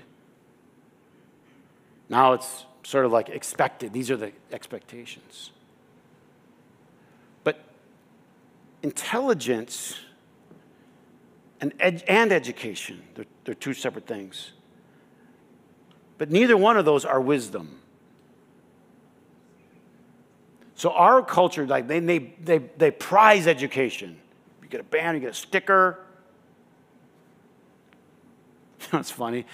Now 2.08 2.34
it's 2.34 2.66
sort 2.84 3.06
of 3.06 3.12
like 3.12 3.30
expected. 3.30 3.94
These 3.94 4.12
are 4.12 4.18
the 4.18 4.32
expectations. 4.52 5.52
But 7.44 7.60
intelligence 8.86 9.98
and, 11.60 11.74
ed- 11.80 12.04
and 12.08 12.32
education, 12.32 13.02
they're, 13.16 13.26
they're 13.44 13.56
two 13.56 13.74
separate 13.74 14.06
things. 14.06 14.52
But 16.20 16.30
neither 16.30 16.56
one 16.56 16.78
of 16.78 16.86
those 16.86 17.04
are 17.04 17.20
wisdom. 17.20 17.80
So 20.76 20.92
our 20.92 21.24
culture, 21.24 21.66
like 21.66 21.88
they, 21.88 22.00
they, 22.00 22.20
they, 22.20 22.60
they 22.60 22.92
prize 22.92 23.48
education. 23.48 24.20
You 24.62 24.68
get 24.68 24.82
a 24.82 24.84
band, 24.84 25.18
you 25.18 25.22
get 25.22 25.32
a 25.32 25.34
sticker. 25.34 26.00
It's 28.94 29.10
funny. 29.10 29.48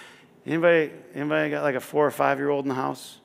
Anybody, 0.44 0.92
anybody 1.14 1.48
got 1.48 1.62
like 1.62 1.74
a 1.74 1.80
four 1.80 2.06
or 2.06 2.10
five 2.10 2.38
year 2.38 2.50
old 2.50 2.66
in 2.66 2.68
the 2.68 2.74
house? 2.74 3.18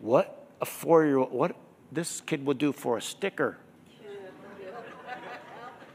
What 0.00 0.44
a 0.60 0.64
four 0.64 1.04
year 1.04 1.18
old, 1.18 1.30
what 1.30 1.54
this 1.92 2.20
kid 2.20 2.44
would 2.46 2.58
do 2.58 2.72
for 2.72 2.96
a 2.96 3.00
sticker. 3.00 3.58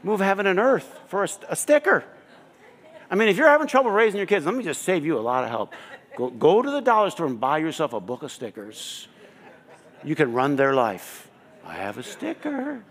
Move 0.04 0.20
heaven 0.20 0.46
and 0.46 0.60
earth 0.60 1.00
for 1.08 1.24
a, 1.24 1.28
a 1.48 1.56
sticker. 1.56 2.04
I 3.10 3.16
mean, 3.16 3.28
if 3.28 3.36
you're 3.36 3.48
having 3.48 3.66
trouble 3.66 3.90
raising 3.90 4.18
your 4.18 4.26
kids, 4.26 4.46
let 4.46 4.54
me 4.54 4.62
just 4.62 4.82
save 4.82 5.04
you 5.04 5.18
a 5.18 5.20
lot 5.20 5.42
of 5.42 5.50
help. 5.50 5.72
Go, 6.16 6.30
go 6.30 6.62
to 6.62 6.70
the 6.70 6.80
dollar 6.80 7.10
store 7.10 7.26
and 7.26 7.40
buy 7.40 7.58
yourself 7.58 7.92
a 7.92 8.00
book 8.00 8.22
of 8.22 8.30
stickers 8.30 9.08
you 10.04 10.14
can 10.14 10.32
run 10.32 10.56
their 10.56 10.74
life. 10.74 11.28
I 11.64 11.74
have 11.74 11.98
a 11.98 12.02
sticker. 12.02 12.84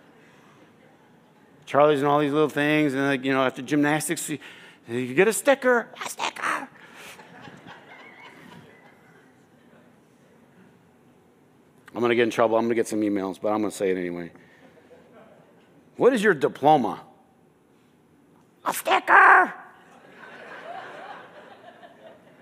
Charlie's 1.65 1.99
and 1.99 2.07
all 2.07 2.19
these 2.19 2.33
little 2.33 2.49
things, 2.49 2.93
and 2.93 3.03
like, 3.03 3.23
you 3.23 3.31
know, 3.31 3.45
after 3.45 3.61
gymnastics, 3.61 4.29
you, 4.29 4.39
you 4.87 5.13
get 5.13 5.27
a 5.27 5.33
sticker, 5.33 5.87
a 6.03 6.09
sticker. 6.09 6.67
I'm 11.95 11.99
going 11.99 12.09
to 12.09 12.15
get 12.15 12.23
in 12.23 12.31
trouble. 12.31 12.57
I'm 12.57 12.63
going 12.63 12.69
to 12.69 12.75
get 12.75 12.87
some 12.87 13.01
emails, 13.01 13.39
but 13.39 13.49
I'm 13.49 13.59
going 13.59 13.71
to 13.71 13.77
say 13.77 13.91
it 13.91 13.97
anyway. 13.97 14.31
What 15.97 16.13
is 16.13 16.23
your 16.23 16.33
diploma? 16.33 17.01
A 18.65 18.73
sticker. 18.73 19.53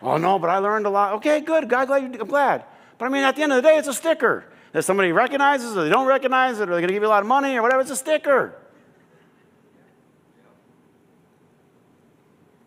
oh, 0.01 0.17
no, 0.17 0.39
but 0.39 0.49
I 0.49 0.59
learned 0.59 0.85
a 0.85 0.89
lot. 0.89 1.13
Okay, 1.15 1.41
good. 1.41 1.67
God, 1.67 1.87
glad 1.87 2.03
I'm 2.03 2.27
glad. 2.27 2.65
But 2.97 3.05
I 3.05 3.09
mean, 3.09 3.23
at 3.23 3.35
the 3.35 3.43
end 3.43 3.51
of 3.51 3.57
the 3.57 3.67
day, 3.67 3.77
it's 3.77 3.87
a 3.87 3.93
sticker 3.93 4.45
that 4.73 4.83
somebody 4.83 5.11
recognizes 5.11 5.75
or 5.75 5.83
they 5.83 5.89
don't 5.89 6.07
recognize 6.07 6.59
it 6.59 6.63
or 6.63 6.73
they're 6.73 6.81
going 6.81 6.87
to 6.87 6.93
give 6.93 7.03
you 7.03 7.09
a 7.09 7.09
lot 7.09 7.21
of 7.21 7.27
money 7.27 7.55
or 7.57 7.61
whatever. 7.61 7.81
It's 7.81 7.91
a 7.91 7.95
sticker. 7.95 8.55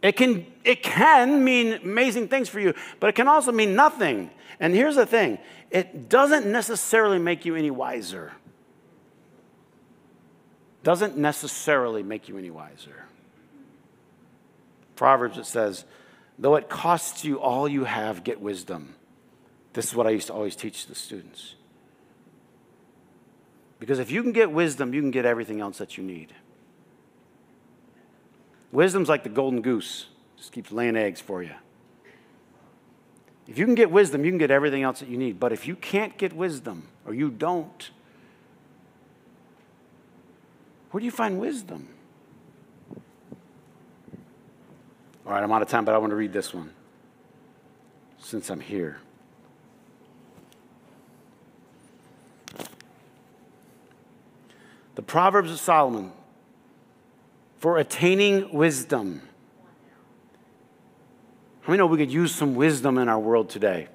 It 0.02 0.16
can, 0.16 0.44
it 0.64 0.82
can 0.82 1.42
mean 1.42 1.80
amazing 1.82 2.28
things 2.28 2.50
for 2.50 2.60
you, 2.60 2.74
but 3.00 3.08
it 3.08 3.14
can 3.14 3.26
also 3.26 3.52
mean 3.52 3.74
nothing. 3.74 4.30
And 4.60 4.74
here's 4.74 4.96
the 4.96 5.06
thing 5.06 5.38
it 5.70 6.08
doesn't 6.10 6.46
necessarily 6.46 7.18
make 7.18 7.46
you 7.46 7.56
any 7.56 7.70
wiser. 7.70 8.32
Doesn't 10.84 11.16
necessarily 11.16 12.02
make 12.02 12.28
you 12.28 12.36
any 12.36 12.50
wiser. 12.50 13.06
Proverbs, 14.96 15.38
it 15.38 15.46
says, 15.46 15.86
though 16.38 16.56
it 16.56 16.68
costs 16.68 17.24
you 17.24 17.40
all 17.40 17.66
you 17.66 17.84
have, 17.84 18.22
get 18.22 18.40
wisdom. 18.40 18.94
This 19.72 19.86
is 19.86 19.94
what 19.94 20.06
I 20.06 20.10
used 20.10 20.28
to 20.28 20.34
always 20.34 20.54
teach 20.54 20.86
the 20.86 20.94
students. 20.94 21.54
Because 23.80 23.98
if 23.98 24.10
you 24.10 24.22
can 24.22 24.32
get 24.32 24.52
wisdom, 24.52 24.92
you 24.94 25.00
can 25.00 25.10
get 25.10 25.24
everything 25.24 25.60
else 25.60 25.78
that 25.78 25.96
you 25.96 26.04
need. 26.04 26.32
Wisdom's 28.70 29.08
like 29.08 29.22
the 29.22 29.30
golden 29.30 29.62
goose, 29.62 30.06
just 30.36 30.52
keeps 30.52 30.70
laying 30.70 30.96
eggs 30.96 31.20
for 31.20 31.42
you. 31.42 31.54
If 33.48 33.58
you 33.58 33.64
can 33.64 33.74
get 33.74 33.90
wisdom, 33.90 34.24
you 34.24 34.30
can 34.30 34.38
get 34.38 34.50
everything 34.50 34.82
else 34.82 35.00
that 35.00 35.08
you 35.08 35.16
need. 35.16 35.40
But 35.40 35.52
if 35.52 35.66
you 35.66 35.76
can't 35.76 36.16
get 36.18 36.34
wisdom, 36.34 36.88
or 37.06 37.14
you 37.14 37.30
don't, 37.30 37.90
where 40.94 41.00
do 41.00 41.06
you 41.06 41.10
find 41.10 41.40
wisdom? 41.40 41.88
All 45.26 45.32
right, 45.32 45.42
I'm 45.42 45.50
out 45.50 45.60
of 45.60 45.66
time, 45.66 45.84
but 45.84 45.92
I 45.92 45.98
want 45.98 46.10
to 46.10 46.14
read 46.14 46.32
this 46.32 46.54
one 46.54 46.70
since 48.20 48.48
I'm 48.48 48.60
here. 48.60 48.98
The 54.94 55.02
Proverbs 55.02 55.50
of 55.50 55.58
Solomon 55.58 56.12
for 57.56 57.78
attaining 57.78 58.52
wisdom. 58.52 59.22
How 61.62 61.72
many 61.72 61.78
know 61.78 61.86
we 61.86 61.98
could 61.98 62.12
use 62.12 62.32
some 62.32 62.54
wisdom 62.54 62.98
in 62.98 63.08
our 63.08 63.18
world 63.18 63.50
today? 63.50 63.88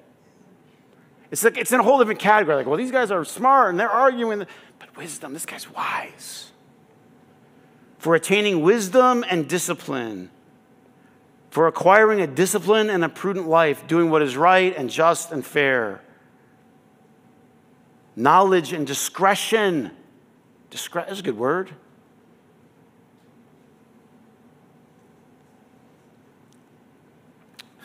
It's 1.30 1.42
like 1.42 1.56
it's 1.56 1.72
in 1.72 1.80
a 1.80 1.82
whole 1.82 1.96
different 1.96 2.20
category. 2.20 2.56
Like, 2.56 2.66
well, 2.66 2.76
these 2.76 2.92
guys 2.92 3.10
are 3.10 3.24
smart 3.24 3.70
and 3.70 3.80
they're 3.80 3.88
arguing, 3.88 4.44
but 4.78 4.94
wisdom, 4.98 5.32
this 5.32 5.46
guy's 5.46 5.66
wise 5.72 6.50
for 8.00 8.14
attaining 8.14 8.62
wisdom 8.62 9.24
and 9.28 9.46
discipline, 9.46 10.30
for 11.50 11.66
acquiring 11.66 12.22
a 12.22 12.26
disciplined 12.26 12.90
and 12.90 13.04
a 13.04 13.10
prudent 13.10 13.46
life, 13.46 13.86
doing 13.86 14.08
what 14.10 14.22
is 14.22 14.38
right 14.38 14.74
and 14.74 14.88
just 14.88 15.30
and 15.32 15.44
fair. 15.44 16.00
Knowledge 18.16 18.72
and 18.72 18.86
discretion. 18.86 19.90
Discre- 20.70 21.06
that's 21.06 21.20
a 21.20 21.22
good 21.22 21.36
word. 21.36 21.72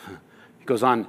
He 0.06 0.64
goes 0.64 0.82
on, 0.82 1.06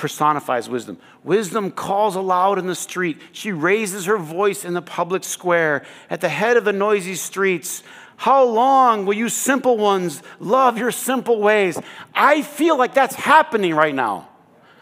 personifies 0.00 0.68
wisdom. 0.68 0.98
Wisdom 1.22 1.70
calls 1.70 2.16
aloud 2.16 2.58
in 2.58 2.66
the 2.66 2.74
street. 2.74 3.20
She 3.32 3.52
raises 3.52 4.06
her 4.06 4.16
voice 4.16 4.64
in 4.64 4.72
the 4.72 4.82
public 4.82 5.22
square 5.22 5.84
at 6.08 6.22
the 6.22 6.28
head 6.28 6.56
of 6.56 6.64
the 6.64 6.72
noisy 6.72 7.14
streets. 7.14 7.82
How 8.16 8.44
long 8.44 9.04
will 9.04 9.14
you 9.14 9.28
simple 9.28 9.76
ones 9.76 10.22
love 10.40 10.78
your 10.78 10.90
simple 10.90 11.40
ways? 11.40 11.78
I 12.14 12.42
feel 12.42 12.76
like 12.76 12.94
that's 12.94 13.14
happening 13.14 13.74
right 13.74 13.94
now. 13.94 14.28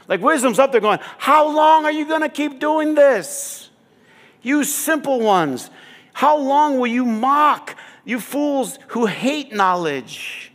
Like 0.07 0.23
wisdom's 0.23 0.59
up 0.59 0.73
there 0.73 0.81
going, 0.81 1.01
How 1.19 1.49
long 1.49 1.85
are 1.85 1.93
you 1.93 2.07
going 2.07 2.23
to 2.23 2.29
keep 2.29 2.61
doing 2.61 2.95
this? 2.95 3.69
You 4.41 4.63
simple 4.63 5.21
ones, 5.21 5.69
how 6.13 6.39
long 6.39 6.79
will 6.79 6.87
you 6.87 7.05
mock, 7.05 7.77
you 8.05 8.21
fools 8.21 8.79
who 8.89 9.07
hate 9.07 9.53
knowledge? 9.53 10.53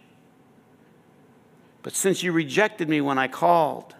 But 1.83 1.95
since 1.95 2.23
you 2.23 2.31
rejected 2.31 2.87
me 2.87 3.01
when 3.01 3.17
I 3.17 3.27
called, 3.27 3.93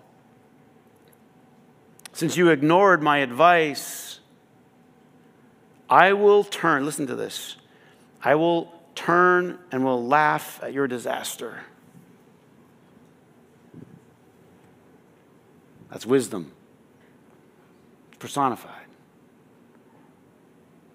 since 2.13 2.37
you 2.37 2.49
ignored 2.49 3.01
my 3.01 3.17
advice, 3.17 4.19
I 5.89 6.13
will 6.13 6.43
turn, 6.43 6.85
listen 6.85 7.07
to 7.07 7.15
this, 7.15 7.57
I 8.23 8.35
will 8.35 8.71
turn 8.95 9.59
and 9.71 9.83
will 9.83 10.05
laugh 10.05 10.59
at 10.63 10.73
your 10.73 10.87
disaster. 10.87 11.63
That's 15.89 16.05
wisdom 16.05 16.53
personified. 18.23 18.85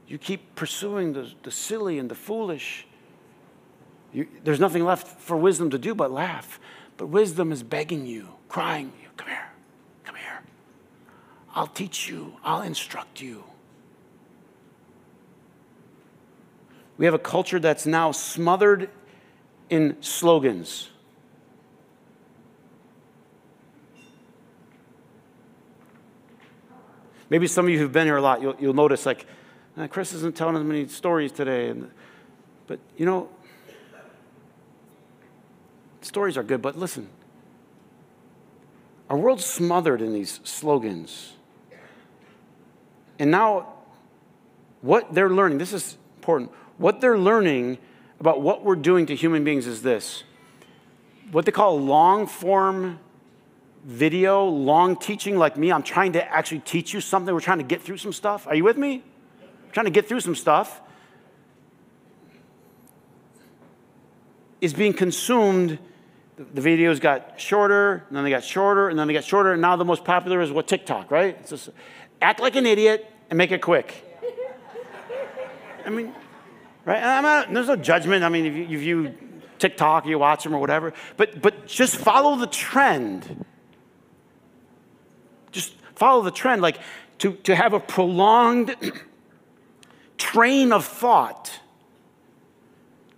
You 0.06 0.16
keep 0.16 0.54
pursuing 0.54 1.12
the, 1.12 1.30
the 1.42 1.50
silly 1.50 1.98
and 1.98 2.10
the 2.10 2.14
foolish. 2.14 2.86
You, 4.14 4.26
there's 4.44 4.58
nothing 4.58 4.82
left 4.82 5.06
for 5.20 5.36
wisdom 5.36 5.68
to 5.68 5.78
do 5.78 5.94
but 5.94 6.10
laugh. 6.10 6.58
But 6.96 7.08
wisdom 7.08 7.52
is 7.52 7.62
begging 7.62 8.06
you, 8.06 8.30
crying, 8.48 8.92
here, 8.98 9.10
come 9.18 9.28
here. 9.28 9.47
I'll 11.54 11.66
teach 11.66 12.08
you, 12.08 12.34
I'll 12.44 12.62
instruct 12.62 13.20
you. 13.20 13.44
We 16.98 17.04
have 17.04 17.14
a 17.14 17.18
culture 17.18 17.60
that's 17.60 17.86
now 17.86 18.12
smothered 18.12 18.90
in 19.70 19.96
slogans. 20.02 20.90
Maybe 27.30 27.46
some 27.46 27.66
of 27.66 27.70
you 27.70 27.78
who've 27.78 27.92
been 27.92 28.06
here 28.06 28.16
a 28.16 28.22
lot, 28.22 28.40
you'll, 28.40 28.56
you'll 28.58 28.74
notice 28.74 29.04
like, 29.04 29.26
uh, 29.76 29.86
Chris 29.86 30.12
isn't 30.12 30.34
telling 30.34 30.56
as 30.56 30.64
many 30.64 30.88
stories 30.88 31.30
today. 31.30 31.68
And, 31.68 31.90
but 32.66 32.80
you 32.96 33.06
know, 33.06 33.28
stories 36.00 36.36
are 36.36 36.42
good, 36.42 36.62
but 36.62 36.76
listen. 36.76 37.08
Our 39.10 39.16
world's 39.16 39.44
smothered 39.44 40.02
in 40.02 40.12
these 40.12 40.40
slogans. 40.42 41.34
And 43.18 43.30
now, 43.30 43.74
what 44.80 45.12
they're 45.12 45.30
learning, 45.30 45.58
this 45.58 45.72
is 45.72 45.96
important, 46.16 46.50
what 46.76 47.00
they're 47.00 47.18
learning 47.18 47.78
about 48.20 48.40
what 48.40 48.64
we're 48.64 48.76
doing 48.76 49.06
to 49.06 49.14
human 49.14 49.44
beings 49.44 49.66
is 49.66 49.82
this 49.82 50.24
what 51.30 51.44
they 51.44 51.52
call 51.52 51.78
long 51.78 52.26
form 52.26 52.98
video, 53.84 54.44
long 54.44 54.96
teaching, 54.96 55.36
like 55.36 55.56
me. 55.56 55.72
I'm 55.72 55.82
trying 55.82 56.12
to 56.12 56.24
actually 56.24 56.60
teach 56.60 56.92
you 56.92 57.00
something. 57.00 57.32
We're 57.32 57.40
trying 57.40 57.58
to 57.58 57.64
get 57.64 57.82
through 57.82 57.98
some 57.98 58.12
stuff. 58.12 58.46
Are 58.46 58.54
you 58.54 58.64
with 58.64 58.76
me? 58.76 59.02
Trying 59.72 59.84
to 59.84 59.90
get 59.90 60.08
through 60.08 60.20
some 60.20 60.34
stuff. 60.34 60.80
Is 64.60 64.74
being 64.74 64.92
consumed. 64.92 65.78
The 66.36 66.60
videos 66.60 67.00
got 67.00 67.40
shorter, 67.40 68.04
and 68.08 68.16
then 68.16 68.24
they 68.24 68.30
got 68.30 68.44
shorter, 68.44 68.88
and 68.88 68.98
then 68.98 69.08
they 69.08 69.12
got 69.12 69.24
shorter, 69.24 69.52
and 69.52 69.60
now 69.60 69.74
the 69.74 69.84
most 69.84 70.04
popular 70.04 70.40
is 70.40 70.52
what 70.52 70.68
TikTok, 70.68 71.10
right? 71.10 71.44
Just 71.46 71.70
act 72.20 72.40
like 72.40 72.56
an 72.56 72.66
idiot 72.66 73.10
and 73.30 73.36
make 73.36 73.52
it 73.52 73.62
quick. 73.62 74.04
I 75.84 75.90
mean, 75.90 76.12
right? 76.84 77.00
Not, 77.22 77.52
there's 77.52 77.68
no 77.68 77.76
judgment. 77.76 78.24
I 78.24 78.28
mean, 78.28 78.46
if 78.46 78.54
you, 78.54 78.78
if 78.78 78.82
you 78.84 79.14
TikTok, 79.58 80.06
you 80.06 80.18
watch 80.18 80.44
them 80.44 80.54
or 80.54 80.58
whatever, 80.58 80.92
but 81.16 81.40
but 81.40 81.66
just 81.66 81.96
follow 81.96 82.36
the 82.36 82.46
trend. 82.46 83.44
Just 85.50 85.74
follow 85.94 86.22
the 86.22 86.30
trend, 86.30 86.62
like 86.62 86.78
to 87.18 87.32
to 87.44 87.54
have 87.54 87.72
a 87.72 87.80
prolonged 87.80 88.76
train 90.18 90.72
of 90.72 90.84
thought 90.84 91.60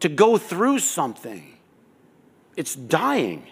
to 0.00 0.08
go 0.08 0.38
through 0.38 0.78
something. 0.78 1.56
It's 2.56 2.74
dying. 2.74 3.46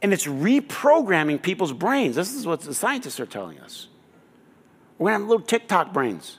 And 0.00 0.12
it's 0.12 0.26
reprogramming 0.26 1.42
people's 1.42 1.72
brains. 1.72 2.16
This 2.16 2.34
is 2.34 2.44
what 2.44 2.60
the 2.62 2.74
scientists 2.74 3.20
are 3.20 3.26
telling 3.26 3.60
us. 3.60 3.88
We're 5.02 5.10
going 5.10 5.18
to 5.18 5.24
have 5.24 5.30
little 5.30 5.46
TikTok 5.46 5.92
brains. 5.92 6.38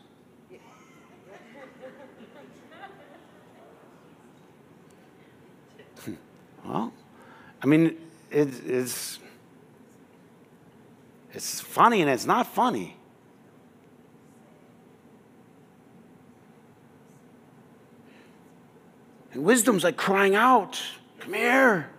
Well, 6.65 6.93
I 7.61 7.65
mean, 7.65 7.97
it, 8.31 8.47
it's, 8.65 9.19
it's 11.33 11.59
funny 11.59 11.99
and 11.99 12.09
it's 12.09 12.25
not 12.25 12.47
funny. 12.47 12.95
And 19.33 19.43
wisdom's 19.43 19.83
like 19.83 19.97
crying 19.97 20.35
out, 20.35 20.81
Come 21.19 21.33
here. 21.33 21.89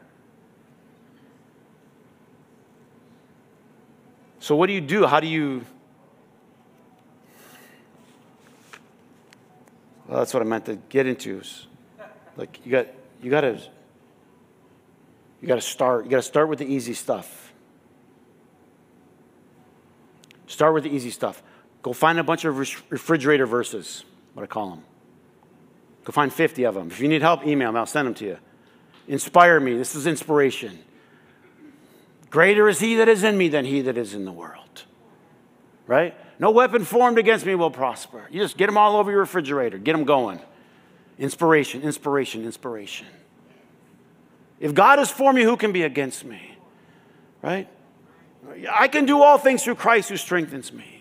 So, 4.41 4.57
what 4.57 4.69
do 4.69 4.73
you 4.73 4.81
do? 4.81 5.05
How 5.05 5.21
do 5.21 5.27
you. 5.27 5.67
Well, 10.07 10.19
that's 10.19 10.35
what 10.35 10.43
I 10.43 10.47
meant 10.47 10.67
to 10.67 10.77
get 10.89 11.07
into. 11.07 11.43
Like, 12.37 12.61
you 12.65 12.73
got, 12.73 12.89
you 13.23 13.31
got 13.31 13.43
to 13.43 13.61
you 15.45 15.49
got 15.49 15.57
to 15.57 15.61
start. 15.61 16.07
You 16.07 16.11
got 16.11 16.17
to 16.17 16.23
start 16.23 16.49
with 16.49 16.59
the 16.59 16.65
easy 16.65 16.95
stuff. 16.95 17.53
Start 20.47 20.73
with 20.73 20.85
the 20.85 20.91
easy 20.91 21.11
stuff. 21.11 21.43
Go 21.83 21.93
find 21.93 22.19
a 22.19 22.25
bunch 22.25 22.47
of 22.47 22.57
refrigerator 22.57 23.45
verses, 23.45 24.07
what 24.33 24.43
I 24.43 24.47
call 24.47 24.71
them. 24.71 24.85
Go 26.05 26.13
find 26.13 26.33
50 26.33 26.65
of 26.65 26.75
them. 26.75 26.87
If 26.87 26.99
you 26.99 27.09
need 27.09 27.21
help, 27.21 27.47
email 27.47 27.71
me. 27.73 27.79
I'll 27.79 27.85
send 27.85 28.07
them 28.07 28.15
to 28.15 28.25
you. 28.25 28.39
Inspire 29.07 29.61
me. 29.61 29.77
This 29.77 29.95
is 29.95 30.07
inspiration. 30.07 30.79
Greater 32.31 32.67
is 32.67 32.81
he 32.81 32.95
that 32.97 33.09
is 33.09 33.23
in 33.23 33.37
me 33.37 33.49
than 33.49 33.67
he 33.67 33.83
that 33.83 33.99
is 33.99 34.15
in 34.15 34.25
the 34.25 34.33
world. 34.33 34.85
Right? 35.87 36.15
No 36.39 36.51
weapon 36.51 36.85
formed 36.85 37.19
against 37.19 37.45
me 37.45 37.55
will 37.55 37.71
prosper. 37.71 38.27
You 38.31 38.41
just 38.41 38.57
get 38.57 38.67
them 38.67 38.79
all 38.79 38.97
over 38.97 39.11
your 39.11 39.21
refrigerator, 39.21 39.79
get 39.79 39.93
them 39.93 40.05
going. 40.05 40.41
Inspiration, 41.19 41.83
inspiration, 41.83 42.45
inspiration. 42.45 43.07
If 44.61 44.75
God 44.75 44.99
is 44.99 45.11
for 45.11 45.33
me, 45.33 45.43
who 45.43 45.57
can 45.57 45.73
be 45.73 45.83
against 45.83 46.25
me? 46.25 46.57
Right? 47.43 47.69
I 48.71 48.89
can 48.89 49.05
do 49.05 49.23
all 49.23 49.39
things 49.39 49.63
through 49.63 49.77
Christ 49.77 50.09
who 50.09 50.17
strengthens 50.17 50.73
me. 50.73 50.95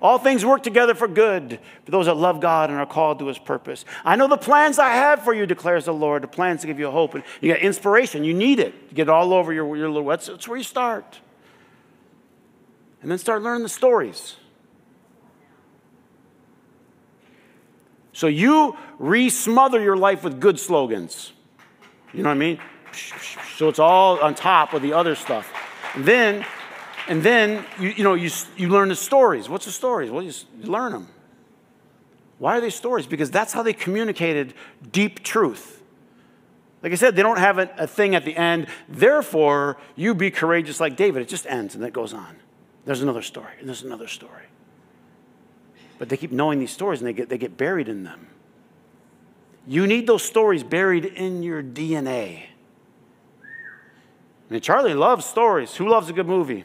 All 0.00 0.18
things 0.18 0.44
work 0.44 0.62
together 0.62 0.94
for 0.94 1.08
good 1.08 1.58
for 1.84 1.90
those 1.90 2.06
that 2.06 2.14
love 2.14 2.40
God 2.40 2.70
and 2.70 2.78
are 2.78 2.86
called 2.86 3.18
to 3.18 3.26
his 3.26 3.38
purpose. 3.38 3.84
I 4.04 4.14
know 4.14 4.28
the 4.28 4.36
plans 4.36 4.78
I 4.78 4.90
have 4.90 5.24
for 5.24 5.34
you, 5.34 5.44
declares 5.44 5.86
the 5.86 5.94
Lord, 5.94 6.22
the 6.22 6.28
plans 6.28 6.60
to 6.60 6.68
give 6.68 6.78
you 6.78 6.90
hope. 6.90 7.14
And 7.14 7.24
you 7.40 7.52
get 7.52 7.62
inspiration. 7.62 8.22
You 8.22 8.34
need 8.34 8.60
it. 8.60 8.74
You 8.90 8.94
get 8.94 9.02
it 9.02 9.08
all 9.08 9.32
over 9.32 9.52
your, 9.52 9.76
your 9.76 9.90
little, 9.90 10.08
that's, 10.08 10.26
that's 10.26 10.46
where 10.46 10.58
you 10.58 10.64
start. 10.64 11.18
And 13.02 13.10
then 13.10 13.18
start 13.18 13.42
learning 13.42 13.62
the 13.62 13.68
stories. 13.68 14.36
So 18.12 18.26
you 18.26 18.76
re 18.98 19.30
smother 19.30 19.80
your 19.80 19.96
life 19.96 20.24
with 20.24 20.40
good 20.40 20.58
slogans. 20.58 21.32
You 22.12 22.22
know 22.22 22.30
what 22.30 22.34
I 22.34 22.38
mean? 22.38 22.58
So 23.56 23.68
it's 23.68 23.78
all 23.78 24.18
on 24.20 24.34
top 24.34 24.72
of 24.72 24.82
the 24.82 24.92
other 24.92 25.14
stuff. 25.14 25.52
And 25.94 26.04
then, 26.04 26.44
and 27.06 27.22
then 27.22 27.64
you, 27.78 27.90
you 27.90 28.04
know, 28.04 28.14
you, 28.14 28.30
you 28.56 28.70
learn 28.70 28.88
the 28.88 28.96
stories. 28.96 29.48
What's 29.48 29.66
the 29.66 29.72
stories? 29.72 30.10
Well, 30.10 30.22
you, 30.22 30.32
you 30.60 30.70
learn 30.70 30.92
them. 30.92 31.08
Why 32.38 32.56
are 32.56 32.60
they 32.60 32.70
stories? 32.70 33.06
Because 33.06 33.30
that's 33.30 33.52
how 33.52 33.62
they 33.62 33.72
communicated 33.72 34.54
deep 34.90 35.22
truth. 35.22 35.82
Like 36.82 36.92
I 36.92 36.94
said, 36.94 37.16
they 37.16 37.22
don't 37.22 37.38
have 37.38 37.58
a, 37.58 37.70
a, 37.76 37.86
thing 37.86 38.14
at 38.14 38.24
the 38.24 38.36
end. 38.36 38.68
Therefore, 38.88 39.76
you 39.96 40.14
be 40.14 40.30
courageous 40.30 40.78
like 40.78 40.96
David. 40.96 41.22
It 41.22 41.28
just 41.28 41.46
ends 41.46 41.74
and 41.74 41.84
it 41.84 41.92
goes 41.92 42.12
on. 42.12 42.36
There's 42.88 43.02
another 43.02 43.20
story, 43.20 43.52
and 43.60 43.68
there's 43.68 43.82
another 43.82 44.08
story. 44.08 44.44
But 45.98 46.08
they 46.08 46.16
keep 46.16 46.32
knowing 46.32 46.58
these 46.58 46.70
stories 46.70 47.00
and 47.00 47.06
they 47.06 47.12
get, 47.12 47.28
they 47.28 47.36
get 47.36 47.58
buried 47.58 47.86
in 47.86 48.02
them. 48.02 48.28
You 49.66 49.86
need 49.86 50.06
those 50.06 50.22
stories 50.22 50.62
buried 50.62 51.04
in 51.04 51.42
your 51.42 51.62
DNA. 51.62 52.44
I 53.44 53.44
mean, 54.48 54.62
Charlie 54.62 54.94
loves 54.94 55.26
stories. 55.26 55.76
Who 55.76 55.86
loves 55.86 56.08
a 56.08 56.14
good 56.14 56.26
movie? 56.26 56.64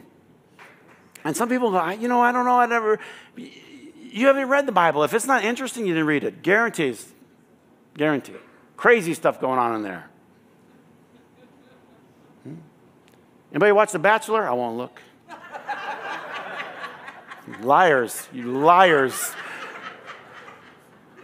And 1.24 1.36
some 1.36 1.50
people 1.50 1.70
go, 1.70 1.90
you 1.90 2.08
know, 2.08 2.22
I 2.22 2.32
don't 2.32 2.46
know, 2.46 2.58
I 2.58 2.64
never. 2.64 2.98
You 3.36 4.26
haven't 4.26 4.48
read 4.48 4.64
the 4.64 4.72
Bible. 4.72 5.02
If 5.02 5.12
it's 5.12 5.26
not 5.26 5.44
interesting, 5.44 5.84
you 5.84 5.92
didn't 5.92 6.06
read 6.06 6.24
it. 6.24 6.42
Guarantees. 6.42 7.12
Guarantee. 7.98 8.32
Crazy 8.78 9.12
stuff 9.12 9.42
going 9.42 9.58
on 9.58 9.74
in 9.74 9.82
there. 9.82 10.08
Hmm? 12.44 12.54
Anybody 13.52 13.72
watch 13.72 13.92
The 13.92 13.98
Bachelor? 13.98 14.48
I 14.48 14.54
won't 14.54 14.78
look. 14.78 15.02
Liars, 17.60 18.28
you 18.32 18.58
liars. 18.58 19.32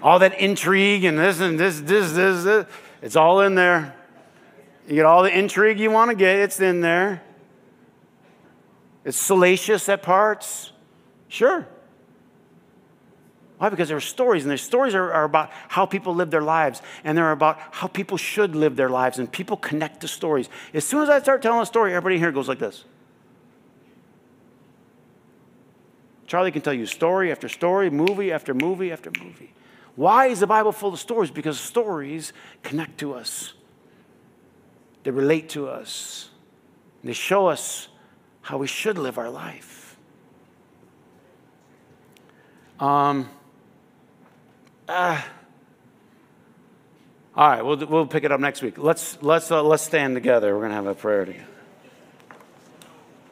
All 0.02 0.18
that 0.20 0.38
intrigue 0.38 1.04
and 1.04 1.18
this 1.18 1.40
and 1.40 1.58
this, 1.58 1.80
this, 1.80 2.12
this, 2.12 2.44
this, 2.44 2.66
it's 3.02 3.16
all 3.16 3.40
in 3.40 3.54
there. 3.54 3.94
You 4.88 4.94
get 4.94 5.04
all 5.04 5.22
the 5.22 5.36
intrigue 5.36 5.78
you 5.78 5.90
want 5.90 6.10
to 6.10 6.16
get, 6.16 6.36
it's 6.38 6.60
in 6.60 6.80
there. 6.80 7.22
It's 9.04 9.16
salacious 9.16 9.88
at 9.88 10.02
parts. 10.02 10.72
Sure. 11.28 11.66
Why? 13.58 13.68
Because 13.68 13.88
there 13.88 13.96
are 13.96 14.00
stories, 14.00 14.42
and 14.42 14.50
their 14.50 14.56
stories 14.56 14.94
are, 14.94 15.12
are, 15.12 15.24
about 15.24 15.50
how 15.68 15.84
people 15.84 16.14
live 16.14 16.30
their 16.30 16.42
lives, 16.42 16.80
and 17.04 17.16
they're 17.16 17.30
about 17.30 17.58
how 17.70 17.88
people 17.88 18.16
should 18.16 18.56
live 18.56 18.74
their 18.74 18.88
lives, 18.88 19.18
and 19.18 19.30
people 19.30 19.56
connect 19.58 20.00
to 20.00 20.08
stories. 20.08 20.48
As 20.72 20.84
soon 20.84 21.02
as 21.02 21.10
I 21.10 21.20
start 21.20 21.42
telling 21.42 21.60
a 21.60 21.66
story, 21.66 21.92
everybody 21.92 22.18
here 22.18 22.32
goes 22.32 22.48
like 22.48 22.58
this. 22.58 22.84
Charlie 26.30 26.52
can 26.52 26.62
tell 26.62 26.72
you 26.72 26.86
story 26.86 27.32
after 27.32 27.48
story, 27.48 27.90
movie 27.90 28.30
after 28.30 28.54
movie 28.54 28.92
after 28.92 29.10
movie. 29.20 29.52
Why 29.96 30.26
is 30.26 30.38
the 30.38 30.46
Bible 30.46 30.70
full 30.70 30.92
of 30.92 31.00
stories? 31.00 31.28
Because 31.28 31.58
stories 31.58 32.32
connect 32.62 32.98
to 32.98 33.14
us, 33.14 33.54
they 35.02 35.10
relate 35.10 35.48
to 35.48 35.66
us, 35.68 36.30
they 37.02 37.14
show 37.14 37.48
us 37.48 37.88
how 38.42 38.58
we 38.58 38.68
should 38.68 38.96
live 38.96 39.18
our 39.18 39.28
life. 39.28 39.96
Um, 42.78 43.28
uh, 44.88 45.20
all 47.34 47.48
right, 47.50 47.62
we'll, 47.62 47.86
we'll 47.86 48.06
pick 48.06 48.22
it 48.22 48.30
up 48.30 48.38
next 48.38 48.62
week. 48.62 48.78
Let's, 48.78 49.18
let's, 49.20 49.50
uh, 49.50 49.64
let's 49.64 49.82
stand 49.82 50.14
together. 50.14 50.54
We're 50.54 50.60
going 50.60 50.70
to 50.70 50.76
have 50.76 50.86
a 50.86 50.94
prayer 50.94 51.24
together. 51.24 51.59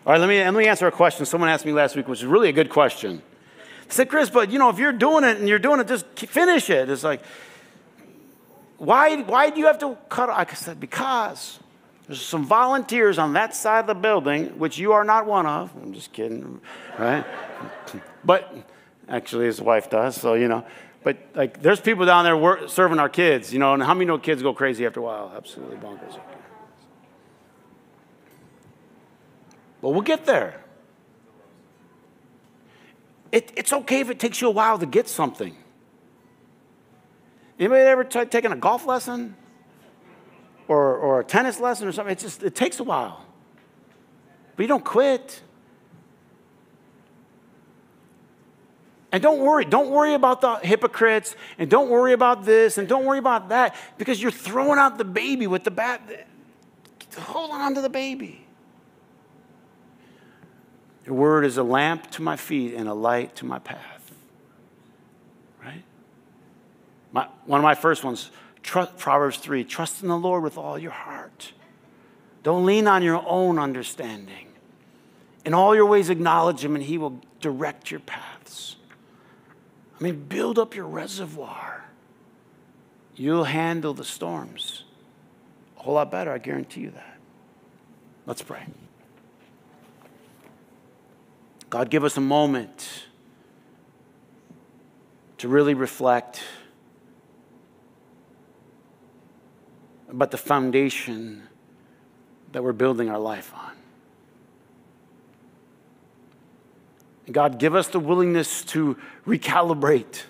All 0.08 0.14
right, 0.14 0.20
let 0.22 0.28
me, 0.30 0.42
let 0.42 0.54
me 0.54 0.66
answer 0.66 0.86
a 0.86 0.90
question 0.90 1.26
someone 1.26 1.50
asked 1.50 1.66
me 1.66 1.72
last 1.72 1.94
week, 1.94 2.08
which 2.08 2.20
is 2.20 2.24
really 2.24 2.48
a 2.48 2.52
good 2.52 2.70
question. 2.70 3.20
They 3.88 3.94
said, 3.94 4.08
Chris, 4.08 4.30
but 4.30 4.50
you 4.50 4.58
know, 4.58 4.70
if 4.70 4.78
you're 4.78 4.90
doing 4.90 5.22
it 5.22 5.36
and 5.36 5.46
you're 5.46 5.58
doing 5.58 5.80
it, 5.80 5.86
just 5.86 6.06
finish 6.18 6.70
it. 6.70 6.88
It's 6.88 7.04
like, 7.04 7.20
why, 8.78 9.20
why 9.20 9.50
do 9.50 9.60
you 9.60 9.66
have 9.66 9.78
to 9.80 9.98
cut? 10.08 10.30
I 10.30 10.46
said, 10.54 10.80
because 10.80 11.58
there's 12.06 12.22
some 12.22 12.46
volunteers 12.46 13.18
on 13.18 13.34
that 13.34 13.54
side 13.54 13.80
of 13.80 13.86
the 13.86 13.94
building, 13.94 14.58
which 14.58 14.78
you 14.78 14.92
are 14.92 15.04
not 15.04 15.26
one 15.26 15.44
of. 15.44 15.70
I'm 15.76 15.92
just 15.92 16.14
kidding, 16.14 16.58
right? 16.98 17.26
but 18.24 18.56
actually, 19.10 19.44
his 19.44 19.60
wife 19.60 19.90
does, 19.90 20.16
so 20.16 20.32
you 20.32 20.48
know. 20.48 20.64
But 21.04 21.18
like, 21.34 21.60
there's 21.60 21.82
people 21.82 22.06
down 22.06 22.24
there 22.24 22.66
serving 22.66 22.98
our 22.98 23.10
kids, 23.10 23.52
you 23.52 23.58
know. 23.58 23.74
And 23.74 23.82
how 23.82 23.92
many 23.92 24.18
kids 24.20 24.40
go 24.42 24.54
crazy 24.54 24.86
after 24.86 25.00
a 25.00 25.02
while? 25.02 25.34
Absolutely 25.36 25.76
bonkers. 25.76 26.18
But 29.80 29.90
we'll 29.90 30.02
get 30.02 30.24
there. 30.24 30.62
It, 33.30 33.52
it's 33.56 33.72
okay 33.72 34.00
if 34.00 34.10
it 34.10 34.18
takes 34.18 34.40
you 34.40 34.48
a 34.48 34.52
while 34.52 34.78
to 34.78 34.86
get 34.86 35.08
something. 35.08 35.56
Anybody 37.58 37.82
ever 37.82 38.04
t- 38.04 38.24
taken 38.24 38.52
a 38.52 38.56
golf 38.56 38.86
lesson? 38.86 39.36
or, 40.68 40.96
or 40.96 41.20
a 41.20 41.24
tennis 41.24 41.58
lesson 41.58 41.88
or 41.88 41.92
something. 41.92 42.12
It 42.12 42.18
just 42.18 42.42
it 42.42 42.54
takes 42.54 42.78
a 42.78 42.84
while. 42.84 43.24
But 44.54 44.62
you 44.62 44.68
don't 44.68 44.84
quit. 44.84 45.42
And 49.10 49.22
don't 49.22 49.40
worry, 49.40 49.64
don't 49.64 49.88
worry 49.88 50.12
about 50.12 50.42
the 50.42 50.56
hypocrites, 50.56 51.34
and 51.56 51.70
don't 51.70 51.88
worry 51.88 52.12
about 52.12 52.44
this, 52.44 52.76
and 52.76 52.86
don't 52.86 53.06
worry 53.06 53.18
about 53.18 53.48
that, 53.48 53.74
because 53.96 54.20
you're 54.20 54.30
throwing 54.30 54.78
out 54.78 54.98
the 54.98 55.04
baby 55.04 55.46
with 55.46 55.64
the 55.64 55.70
bat. 55.70 56.26
Hold 57.16 57.52
on 57.52 57.74
to 57.74 57.80
the 57.80 57.88
baby. 57.88 58.44
Your 61.08 61.16
word 61.16 61.46
is 61.46 61.56
a 61.56 61.62
lamp 61.62 62.10
to 62.12 62.22
my 62.22 62.36
feet 62.36 62.74
and 62.74 62.86
a 62.86 62.92
light 62.92 63.34
to 63.36 63.46
my 63.46 63.58
path. 63.58 64.12
Right? 65.64 65.82
My, 67.12 67.26
one 67.46 67.58
of 67.58 67.64
my 67.64 67.74
first 67.74 68.04
ones 68.04 68.30
Trust, 68.62 68.98
Proverbs 68.98 69.38
3 69.38 69.64
trust 69.64 70.02
in 70.02 70.08
the 70.08 70.18
Lord 70.18 70.42
with 70.42 70.58
all 70.58 70.78
your 70.78 70.90
heart. 70.90 71.54
Don't 72.42 72.66
lean 72.66 72.86
on 72.86 73.02
your 73.02 73.24
own 73.26 73.58
understanding. 73.58 74.48
In 75.46 75.54
all 75.54 75.74
your 75.74 75.86
ways, 75.86 76.10
acknowledge 76.10 76.62
Him, 76.62 76.74
and 76.74 76.84
He 76.84 76.98
will 76.98 77.22
direct 77.40 77.90
your 77.90 78.00
paths. 78.00 78.76
I 79.98 80.04
mean, 80.04 80.26
build 80.28 80.58
up 80.58 80.74
your 80.74 80.86
reservoir. 80.86 81.86
You'll 83.14 83.44
handle 83.44 83.94
the 83.94 84.04
storms 84.04 84.84
a 85.78 85.84
whole 85.84 85.94
lot 85.94 86.10
better, 86.10 86.30
I 86.30 86.38
guarantee 86.38 86.82
you 86.82 86.90
that. 86.90 87.18
Let's 88.26 88.42
pray. 88.42 88.66
God, 91.70 91.90
give 91.90 92.04
us 92.04 92.16
a 92.16 92.20
moment 92.22 93.04
to 95.38 95.48
really 95.48 95.74
reflect 95.74 96.42
about 100.08 100.30
the 100.30 100.38
foundation 100.38 101.42
that 102.52 102.64
we're 102.64 102.72
building 102.72 103.10
our 103.10 103.18
life 103.18 103.52
on. 103.54 103.72
God, 107.30 107.58
give 107.58 107.74
us 107.74 107.88
the 107.88 108.00
willingness 108.00 108.64
to 108.64 108.96
recalibrate 109.26 110.22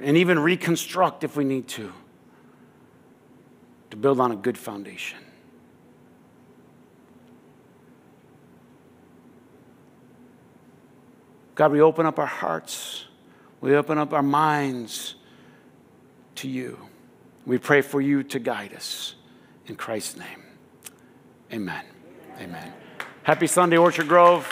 and 0.00 0.16
even 0.16 0.38
reconstruct 0.38 1.24
if 1.24 1.36
we 1.36 1.44
need 1.44 1.68
to, 1.68 1.92
to 3.90 3.96
build 3.96 4.18
on 4.18 4.32
a 4.32 4.36
good 4.36 4.56
foundation. 4.56 5.18
God, 11.58 11.72
we 11.72 11.80
open 11.80 12.06
up 12.06 12.20
our 12.20 12.26
hearts, 12.26 13.06
we 13.60 13.74
open 13.74 13.98
up 13.98 14.12
our 14.12 14.22
minds 14.22 15.16
to 16.36 16.48
you. 16.48 16.78
We 17.46 17.58
pray 17.58 17.80
for 17.80 18.00
you 18.00 18.22
to 18.22 18.38
guide 18.38 18.72
us. 18.74 19.16
In 19.66 19.74
Christ's 19.74 20.18
name, 20.18 20.44
amen. 21.52 21.84
Amen. 22.40 22.72
Happy 23.24 23.48
Sunday, 23.48 23.76
Orchard 23.76 24.06
Grove. 24.06 24.48